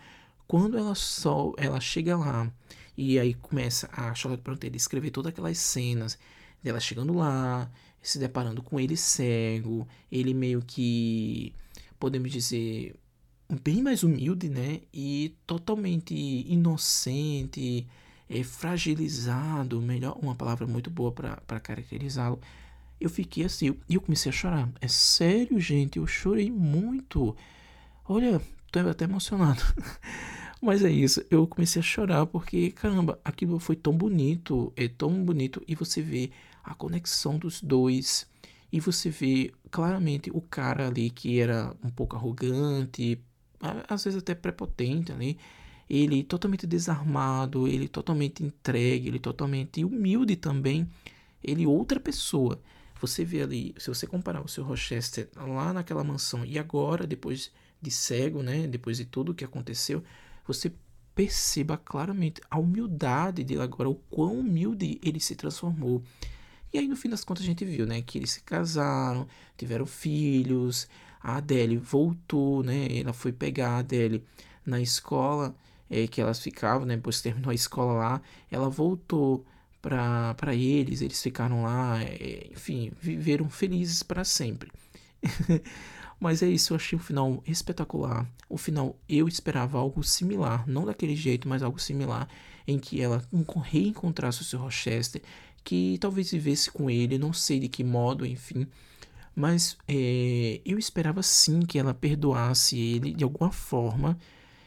quando 0.46 0.78
ela 0.78 0.94
só 0.94 1.52
ela 1.56 1.80
chega 1.80 2.16
lá 2.16 2.50
e 2.96 3.18
aí 3.18 3.34
começa 3.34 3.88
a 3.92 4.14
Charlotte 4.14 4.42
Brontë 4.42 4.70
escrever 4.74 5.10
todas 5.10 5.30
aquelas 5.30 5.58
cenas 5.58 6.18
dela 6.62 6.80
chegando 6.80 7.12
lá, 7.12 7.70
se 8.00 8.18
deparando 8.18 8.62
com 8.62 8.78
ele 8.78 8.96
cego, 8.96 9.86
ele 10.10 10.32
meio 10.32 10.62
que 10.62 11.52
podemos 11.98 12.30
dizer 12.30 12.94
bem 13.62 13.82
mais 13.82 14.02
humilde, 14.02 14.48
né? 14.48 14.80
E 14.92 15.36
totalmente 15.46 16.14
inocente, 16.14 17.86
é, 18.28 18.42
fragilizado, 18.42 19.80
melhor, 19.80 20.18
uma 20.20 20.34
palavra 20.34 20.66
muito 20.66 20.90
boa 20.90 21.12
para 21.12 21.60
caracterizá-lo. 21.60 22.40
Eu 23.00 23.10
fiquei 23.10 23.44
assim, 23.44 23.76
e 23.88 23.94
eu 23.94 24.00
comecei 24.00 24.30
a 24.30 24.32
chorar. 24.32 24.68
É 24.80 24.88
sério, 24.88 25.60
gente, 25.60 25.98
eu 25.98 26.06
chorei 26.06 26.50
muito. 26.50 27.36
Olha, 28.08 28.40
tô 28.72 28.78
até 28.80 29.04
emocionado. 29.04 29.62
Mas 30.60 30.82
é 30.82 30.90
isso, 30.90 31.22
eu 31.30 31.46
comecei 31.46 31.80
a 31.80 31.84
chorar 31.84 32.26
porque, 32.26 32.70
caramba, 32.70 33.20
aquilo 33.24 33.58
foi 33.58 33.76
tão 33.76 33.92
bonito, 33.92 34.72
é 34.74 34.88
tão 34.88 35.22
bonito, 35.22 35.62
e 35.68 35.74
você 35.74 36.00
vê 36.00 36.30
a 36.64 36.74
conexão 36.74 37.38
dos 37.38 37.60
dois, 37.60 38.26
e 38.72 38.80
você 38.80 39.10
vê 39.10 39.52
claramente 39.70 40.30
o 40.32 40.40
cara 40.40 40.88
ali 40.88 41.10
que 41.10 41.38
era 41.38 41.74
um 41.84 41.90
pouco 41.90 42.16
arrogante, 42.16 43.20
às 43.88 44.04
vezes 44.04 44.18
até 44.18 44.34
prepotente 44.34 45.12
ali, 45.12 45.38
ele 45.88 46.22
totalmente 46.24 46.66
desarmado, 46.66 47.68
ele 47.68 47.88
totalmente 47.88 48.44
entregue, 48.44 49.08
ele 49.08 49.18
totalmente 49.18 49.84
humilde 49.84 50.36
também, 50.36 50.88
ele 51.42 51.66
outra 51.66 52.00
pessoa. 52.00 52.60
Você 53.00 53.24
vê 53.24 53.42
ali, 53.42 53.74
se 53.78 53.88
você 53.88 54.06
comparar 54.06 54.42
o 54.42 54.48
seu 54.48 54.64
Rochester 54.64 55.28
lá 55.36 55.72
naquela 55.72 56.02
mansão 56.02 56.44
e 56.44 56.58
agora, 56.58 57.06
depois 57.06 57.52
de 57.80 57.90
cego, 57.90 58.42
né, 58.42 58.66
depois 58.66 58.96
de 58.96 59.04
tudo 59.04 59.32
o 59.32 59.34
que 59.34 59.44
aconteceu, 59.44 60.02
você 60.46 60.72
perceba 61.14 61.76
claramente 61.76 62.40
a 62.50 62.58
humildade 62.58 63.44
dele 63.44 63.60
agora, 63.60 63.88
o 63.88 63.94
quão 63.94 64.38
humilde 64.38 64.98
ele 65.02 65.20
se 65.20 65.34
transformou. 65.34 66.02
E 66.72 66.78
aí, 66.78 66.88
no 66.88 66.96
fim 66.96 67.08
das 67.08 67.24
contas, 67.24 67.44
a 67.44 67.46
gente 67.46 67.64
viu, 67.64 67.86
né, 67.86 68.02
que 68.02 68.18
eles 68.18 68.30
se 68.30 68.42
casaram, 68.42 69.26
tiveram 69.56 69.86
filhos, 69.86 70.88
a 71.22 71.36
Adele 71.36 71.76
voltou, 71.76 72.62
né, 72.62 72.88
ela 72.98 73.12
foi 73.12 73.32
pegar 73.32 73.70
a 73.70 73.78
Adele 73.78 74.24
na 74.64 74.80
escola 74.80 75.54
é, 75.90 76.06
que 76.06 76.20
elas 76.20 76.40
ficavam, 76.40 76.86
né, 76.86 76.96
depois 76.96 77.20
terminou 77.20 77.50
a 77.50 77.54
escola 77.54 77.92
lá, 77.92 78.22
ela 78.50 78.68
voltou 78.68 79.44
para 79.80 80.54
eles, 80.54 81.00
eles 81.00 81.22
ficaram 81.22 81.62
lá, 81.62 82.02
é, 82.02 82.48
enfim, 82.52 82.90
viveram 83.00 83.48
felizes 83.48 84.02
para 84.02 84.24
sempre. 84.24 84.70
Mas 86.18 86.42
é 86.42 86.48
isso, 86.48 86.72
eu 86.72 86.76
achei 86.76 86.98
o 86.98 87.02
final 87.02 87.42
espetacular. 87.46 88.26
O 88.48 88.56
final 88.56 88.96
eu 89.08 89.28
esperava 89.28 89.78
algo 89.78 90.02
similar, 90.02 90.66
não 90.66 90.84
daquele 90.84 91.14
jeito, 91.14 91.46
mas 91.46 91.62
algo 91.62 91.78
similar, 91.78 92.26
em 92.66 92.78
que 92.78 93.02
ela 93.02 93.22
reencontrasse 93.62 94.40
o 94.40 94.44
seu 94.44 94.58
Rochester, 94.58 95.20
que 95.62 95.98
talvez 96.00 96.30
vivesse 96.30 96.70
com 96.70 96.88
ele, 96.88 97.18
não 97.18 97.32
sei 97.34 97.60
de 97.60 97.68
que 97.68 97.84
modo, 97.84 98.24
enfim. 98.24 98.66
Mas 99.34 99.76
é, 99.86 100.60
eu 100.64 100.78
esperava 100.78 101.22
sim 101.22 101.60
que 101.60 101.78
ela 101.78 101.92
perdoasse 101.92 102.78
ele 102.78 103.12
de 103.12 103.22
alguma 103.22 103.52
forma. 103.52 104.18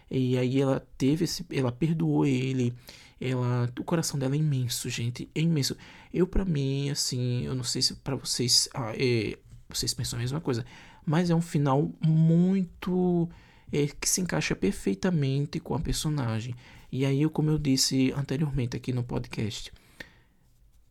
E 0.09 0.37
aí 0.37 0.59
ela 0.59 0.85
teve 0.97 1.25
esse, 1.25 1.45
ela 1.51 1.71
perdoou 1.71 2.25
ele. 2.25 2.73
Ela, 3.21 3.69
o 3.77 3.83
coração 3.83 4.17
dela 4.17 4.35
é 4.35 4.37
imenso, 4.37 4.89
gente, 4.89 5.29
é 5.35 5.41
imenso. 5.41 5.75
Eu 6.13 6.25
para 6.25 6.45
mim, 6.45 6.89
assim, 6.89 7.45
eu 7.45 7.53
não 7.53 7.63
sei 7.63 7.81
se 7.81 7.95
para 7.95 8.15
vocês, 8.15 8.69
ah, 8.73 8.93
é, 8.95 9.37
vocês 9.67 9.93
pensam 9.93 10.17
a 10.17 10.21
mesma 10.21 10.39
coisa 10.39 10.65
mas 11.09 11.31
é 11.31 11.35
um 11.35 11.41
final 11.41 11.91
muito 11.99 13.27
é, 13.71 13.87
que 13.87 14.07
se 14.07 14.21
encaixa 14.21 14.55
perfeitamente 14.55 15.59
com 15.59 15.73
a 15.73 15.79
personagem. 15.79 16.53
E 16.91 17.03
aí, 17.03 17.27
como 17.29 17.49
eu 17.49 17.57
disse 17.57 18.13
anteriormente 18.15 18.77
aqui 18.77 18.93
no 18.93 19.03
podcast, 19.03 19.73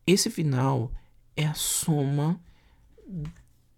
esse 0.05 0.29
final 0.29 0.91
é 1.37 1.45
a 1.45 1.53
soma 1.53 2.37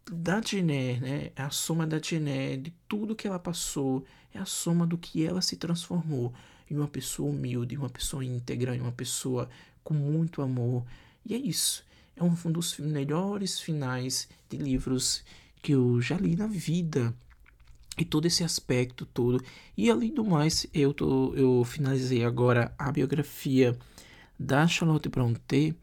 da 0.09 0.41
Jeanette, 0.41 1.01
né? 1.01 1.31
É 1.35 1.41
a 1.41 1.49
soma 1.49 1.85
da 1.85 1.99
Jeanette, 1.99 2.63
de 2.63 2.73
tudo 2.87 3.15
que 3.15 3.27
ela 3.27 3.39
passou, 3.39 4.05
é 4.33 4.39
a 4.39 4.45
soma 4.45 4.85
do 4.87 4.97
que 4.97 5.25
ela 5.25 5.41
se 5.41 5.55
transformou 5.55 6.33
em 6.69 6.75
uma 6.75 6.87
pessoa 6.87 7.29
humilde, 7.29 7.77
uma 7.77 7.89
pessoa 7.89 8.23
íntegra, 8.23 8.75
em 8.75 8.81
uma 8.81 8.91
pessoa 8.91 9.49
com 9.83 9.93
muito 9.93 10.41
amor. 10.41 10.85
E 11.25 11.33
é 11.33 11.37
isso. 11.37 11.83
É 12.15 12.23
um 12.23 12.33
dos 12.51 12.77
melhores 12.77 13.59
finais 13.59 14.29
de 14.49 14.57
livros 14.57 15.23
que 15.61 15.73
eu 15.73 16.01
já 16.01 16.17
li 16.17 16.35
na 16.35 16.47
vida 16.47 17.13
e 17.97 18.05
todo 18.05 18.25
esse 18.25 18.43
aspecto 18.43 19.05
todo. 19.05 19.43
E 19.77 19.89
além 19.89 20.13
do 20.13 20.23
mais, 20.23 20.65
eu 20.73 20.93
tô, 20.93 21.33
eu 21.35 21.63
finalizei 21.63 22.23
agora 22.23 22.73
a 22.77 22.91
biografia 22.91 23.77
da 24.39 24.67
Charlotte 24.67 25.09
Brontë. 25.09 25.75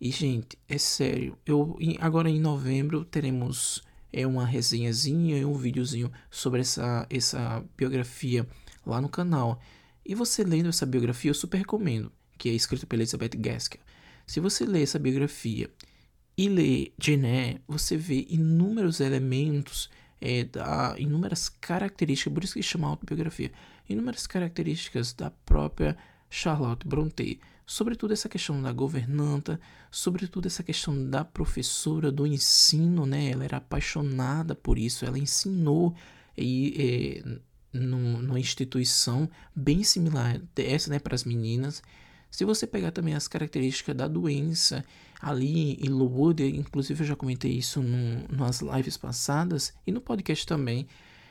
E 0.00 0.10
gente, 0.10 0.58
é 0.66 0.78
sério, 0.78 1.36
eu 1.44 1.76
agora 1.98 2.30
em 2.30 2.40
novembro 2.40 3.04
teremos 3.04 3.82
é 4.10 4.26
uma 4.26 4.46
resenhazinha 4.46 5.38
e 5.38 5.44
um 5.44 5.52
videozinho 5.52 6.10
sobre 6.30 6.62
essa 6.62 7.06
essa 7.10 7.62
biografia 7.76 8.46
lá 8.86 8.98
no 9.00 9.10
canal. 9.10 9.60
E 10.04 10.14
você 10.14 10.42
lendo 10.42 10.70
essa 10.70 10.86
biografia, 10.86 11.30
eu 11.30 11.34
super 11.34 11.58
recomendo, 11.58 12.10
que 12.38 12.48
é 12.48 12.52
escrita 12.52 12.86
pela 12.86 13.02
Elizabeth 13.02 13.36
Gaskell. 13.36 13.82
Se 14.26 14.40
você 14.40 14.64
ler 14.64 14.82
essa 14.82 14.98
biografia 14.98 15.70
e 16.36 16.48
ler 16.48 16.94
Jane 16.98 17.60
você 17.68 17.96
vê 17.96 18.26
inúmeros 18.30 19.00
elementos, 19.00 19.90
é, 20.18 20.44
da, 20.44 20.94
inúmeras 20.98 21.48
características, 21.48 22.32
por 22.32 22.44
isso 22.44 22.54
que 22.54 22.62
chama 22.62 22.88
autobiografia, 22.88 23.52
inúmeras 23.88 24.26
características 24.26 25.12
da 25.12 25.30
própria 25.30 25.96
Charlotte 26.30 26.86
Brontë, 26.86 27.38
sobretudo 27.70 28.12
essa 28.12 28.28
questão 28.28 28.60
da 28.60 28.72
governanta, 28.72 29.60
sobretudo 29.92 30.46
essa 30.46 30.60
questão 30.60 31.08
da 31.08 31.24
professora 31.24 32.10
do 32.10 32.26
ensino, 32.26 33.06
né? 33.06 33.30
Ela 33.30 33.44
era 33.44 33.58
apaixonada 33.58 34.56
por 34.56 34.76
isso, 34.76 35.04
ela 35.04 35.16
ensinou 35.16 35.94
e, 36.36 37.22
é, 37.22 37.78
numa 37.78 38.40
instituição 38.40 39.30
bem 39.54 39.84
similar 39.84 40.40
dessa, 40.52 40.90
né, 40.90 40.98
para 40.98 41.14
as 41.14 41.22
meninas. 41.22 41.80
Se 42.28 42.44
você 42.44 42.66
pegar 42.66 42.90
também 42.90 43.14
as 43.14 43.28
características 43.28 43.94
da 43.94 44.08
doença 44.08 44.84
ali 45.20 45.74
em 45.74 45.88
Lowood, 45.90 46.42
inclusive 46.42 47.04
eu 47.04 47.06
já 47.06 47.14
comentei 47.14 47.52
isso 47.52 47.80
no, 47.80 48.26
nas 48.36 48.60
lives 48.62 48.96
passadas 48.96 49.72
e 49.86 49.92
no 49.92 50.00
podcast 50.00 50.44
também. 50.44 50.88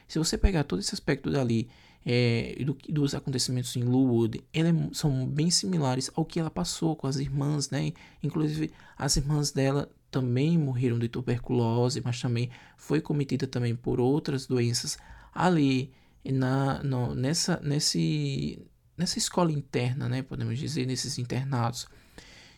Se 0.08 0.18
você 0.18 0.38
pegar 0.38 0.64
todo 0.64 0.80
esse 0.80 0.96
aspecto 0.96 1.30
dali 1.30 1.68
é, 2.06 2.56
do, 2.66 2.78
dos 2.88 3.14
acontecimentos 3.14 3.76
em 3.76 3.84
Lowood, 3.84 4.44
é, 4.54 4.62
são 4.94 5.28
bem 5.28 5.50
similares 5.50 6.10
ao 6.16 6.26
que 6.26 6.40
ela 6.40 6.50
passou 6.50 6.96
com 6.96 7.08
as 7.08 7.18
irmãs, 7.18 7.70
né? 7.70 7.92
Inclusive, 8.24 8.72
as 8.98 9.18
irmãs 9.18 9.52
dela 9.52 9.90
também 10.10 10.58
morreram 10.58 10.98
de 10.98 11.08
tuberculose, 11.08 12.02
mas 12.04 12.20
também 12.22 12.50
foi 12.78 13.02
cometida 13.02 13.46
também 13.46 13.76
por 13.76 14.00
outras 14.00 14.48
doenças 14.48 14.98
ali 15.34 15.92
na, 16.26 16.82
no, 16.84 17.14
nessa, 17.14 17.60
nesse, 17.64 18.66
nessa 18.98 19.18
escola 19.18 19.52
interna, 19.52 20.10
né? 20.10 20.22
Podemos 20.22 20.58
dizer, 20.58 20.86
nesses 20.86 21.18
internados. 21.18 21.88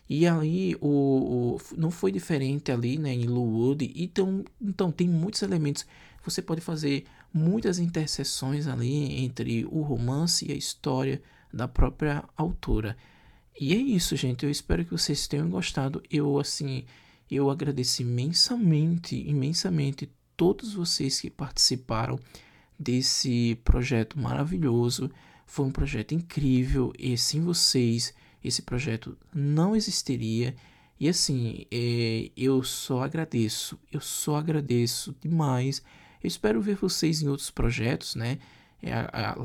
E 0.09 0.27
ali 0.27 0.75
o, 0.81 1.55
o, 1.55 1.61
não 1.77 1.89
foi 1.89 2.11
diferente 2.11 2.71
ali, 2.71 2.97
né, 2.97 3.13
em 3.13 3.27
Lowood. 3.27 3.93
Então, 3.95 4.43
então 4.61 4.91
tem 4.91 5.07
muitos 5.07 5.41
elementos. 5.41 5.85
Você 6.23 6.41
pode 6.41 6.59
fazer 6.59 7.05
muitas 7.33 7.79
interseções 7.79 8.67
ali 8.67 9.23
entre 9.23 9.65
o 9.65 9.81
romance 9.81 10.47
e 10.47 10.51
a 10.51 10.55
história 10.55 11.21
da 11.51 11.67
própria 11.67 12.23
autora. 12.35 12.97
E 13.59 13.73
é 13.73 13.77
isso, 13.77 14.15
gente. 14.15 14.43
Eu 14.43 14.51
espero 14.51 14.85
que 14.85 14.91
vocês 14.91 15.27
tenham 15.27 15.49
gostado. 15.49 16.01
Eu 16.09 16.39
assim, 16.39 16.85
eu 17.29 17.49
agradeço 17.49 18.01
imensamente, 18.01 19.15
imensamente 19.15 20.09
todos 20.35 20.73
vocês 20.73 21.19
que 21.21 21.29
participaram 21.29 22.19
desse 22.77 23.59
projeto 23.63 24.19
maravilhoso. 24.19 25.11
Foi 25.45 25.65
um 25.65 25.71
projeto 25.71 26.13
incrível 26.13 26.91
e 26.97 27.17
sem 27.17 27.41
vocês 27.41 28.13
esse 28.43 28.61
projeto 28.61 29.17
não 29.33 29.75
existiria. 29.75 30.55
E 30.99 31.07
assim, 31.07 31.65
é, 31.71 32.31
eu 32.35 32.63
só 32.63 33.03
agradeço, 33.03 33.79
eu 33.91 34.01
só 34.01 34.37
agradeço 34.37 35.15
demais. 35.21 35.81
Eu 36.23 36.27
espero 36.27 36.61
ver 36.61 36.75
vocês 36.75 37.21
em 37.21 37.27
outros 37.27 37.49
projetos, 37.49 38.15
né? 38.15 38.37
É, 38.81 38.95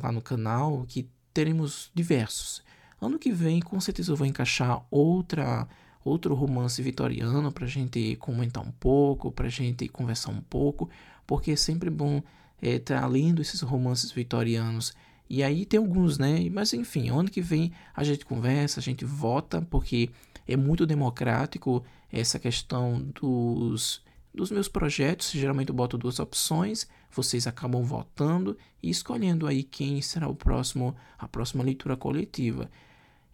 lá 0.02 0.10
no 0.12 0.22
canal, 0.22 0.84
que 0.88 1.08
teremos 1.32 1.90
diversos. 1.94 2.62
Ano 3.00 3.18
que 3.18 3.30
vem, 3.30 3.60
com 3.60 3.78
certeza, 3.80 4.12
eu 4.12 4.16
vou 4.16 4.26
encaixar 4.26 4.84
outra 4.90 5.68
outro 6.04 6.34
romance 6.36 6.80
vitoriano 6.80 7.50
para 7.50 7.64
a 7.64 7.68
gente 7.68 8.14
comentar 8.20 8.62
um 8.62 8.70
pouco, 8.70 9.32
para 9.32 9.46
a 9.46 9.50
gente 9.50 9.88
conversar 9.88 10.30
um 10.30 10.40
pouco, 10.40 10.88
porque 11.26 11.50
é 11.50 11.56
sempre 11.56 11.90
bom 11.90 12.22
estar 12.62 12.94
é, 12.94 13.00
tá 13.00 13.06
lendo 13.06 13.42
esses 13.42 13.60
romances 13.60 14.12
vitorianos 14.12 14.94
e 15.28 15.42
aí 15.42 15.66
tem 15.66 15.78
alguns, 15.78 16.16
né? 16.18 16.48
Mas 16.50 16.72
enfim, 16.72 17.10
ano 17.10 17.28
que 17.28 17.40
vem 17.40 17.72
a 17.94 18.04
gente 18.04 18.24
conversa, 18.24 18.78
a 18.78 18.82
gente 18.82 19.04
vota, 19.04 19.60
porque 19.62 20.10
é 20.46 20.56
muito 20.56 20.86
democrático 20.86 21.84
essa 22.12 22.38
questão 22.38 23.02
dos, 23.20 24.00
dos 24.36 24.50
meus 24.50 24.68
projetos. 24.68 25.30
Geralmente 25.30 25.70
eu 25.70 25.74
boto 25.74 25.98
duas 25.98 26.20
opções, 26.20 26.86
vocês 27.10 27.46
acabam 27.46 27.82
votando 27.82 28.56
e 28.82 28.90
escolhendo 28.90 29.46
aí 29.46 29.62
quem 29.64 30.00
será 30.00 30.28
o 30.28 30.34
próximo, 30.34 30.94
a 31.18 31.26
próxima 31.26 31.64
leitura 31.64 31.96
coletiva. 31.96 32.70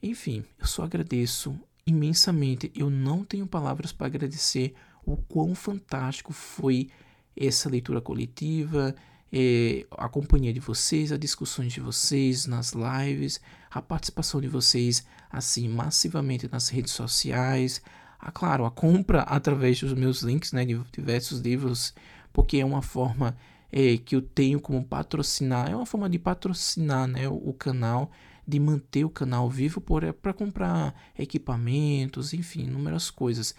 Enfim, 0.02 0.44
eu 0.58 0.66
só 0.66 0.84
agradeço 0.84 1.58
imensamente. 1.86 2.72
Eu 2.74 2.88
não 2.88 3.24
tenho 3.24 3.46
palavras 3.46 3.92
para 3.92 4.06
agradecer 4.06 4.74
o 5.04 5.16
quão 5.16 5.54
fantástico 5.54 6.32
foi 6.32 6.88
essa 7.36 7.68
leitura 7.68 8.00
coletiva 8.00 8.94
é, 9.32 9.86
a 9.92 10.08
companhia 10.08 10.52
de 10.52 10.60
vocês, 10.60 11.10
as 11.10 11.18
discussões 11.18 11.72
de 11.72 11.80
vocês 11.80 12.44
nas 12.44 12.72
lives, 12.72 13.40
a 13.70 13.80
participação 13.80 14.40
de 14.40 14.48
vocês 14.48 15.06
assim 15.30 15.68
massivamente 15.68 16.46
nas 16.52 16.68
redes 16.68 16.92
sociais, 16.92 17.80
a, 18.22 18.30
claro, 18.30 18.64
a 18.64 18.70
compra 18.70 19.22
através 19.22 19.80
dos 19.80 19.92
meus 19.94 20.22
links 20.22 20.52
né, 20.52 20.64
de 20.64 20.80
diversos 20.92 21.40
livros, 21.40 21.92
porque 22.32 22.58
é 22.58 22.64
uma 22.64 22.80
forma 22.80 23.36
é, 23.70 23.96
que 23.98 24.14
eu 24.14 24.22
tenho 24.22 24.60
como 24.60 24.84
patrocinar, 24.84 25.68
é 25.68 25.74
uma 25.74 25.84
forma 25.84 26.08
de 26.08 26.20
patrocinar 26.20 27.08
né, 27.08 27.28
o, 27.28 27.34
o 27.34 27.52
canal, 27.52 28.12
de 28.46 28.60
manter 28.60 29.04
o 29.04 29.10
canal 29.10 29.50
vivo 29.50 29.80
para 29.80 30.32
comprar 30.32 30.94
equipamentos, 31.18 32.32
enfim, 32.32 32.62
inúmeras 32.62 33.10
coisas. 33.10 33.54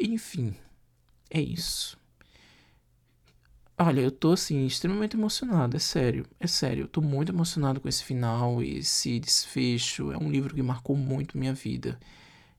Enfim, 0.00 0.54
é 1.30 1.40
isso. 1.40 1.98
Olha, 3.78 4.00
eu 4.00 4.10
tô 4.10 4.32
assim, 4.32 4.64
extremamente 4.64 5.16
emocionado, 5.16 5.76
é 5.76 5.80
sério, 5.80 6.26
é 6.40 6.46
sério. 6.46 6.84
Eu 6.84 6.88
tô 6.88 7.02
muito 7.02 7.30
emocionado 7.30 7.80
com 7.80 7.88
esse 7.88 8.02
final, 8.02 8.62
esse 8.62 9.20
desfecho. 9.20 10.10
É 10.12 10.16
um 10.16 10.30
livro 10.30 10.54
que 10.54 10.62
marcou 10.62 10.96
muito 10.96 11.36
minha 11.36 11.52
vida. 11.52 11.98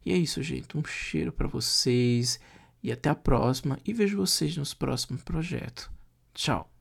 E 0.07 0.13
é 0.13 0.15
isso, 0.15 0.41
gente. 0.41 0.77
Um 0.77 0.85
cheiro 0.85 1.33
para 1.33 1.49
vocês 1.49 2.39
e 2.81 2.93
até 2.93 3.09
a 3.09 3.15
próxima. 3.15 3.77
E 3.83 3.91
vejo 3.91 4.15
vocês 4.15 4.55
nos 4.55 4.73
próximos 4.73 5.21
projetos. 5.21 5.89
Tchau. 6.33 6.76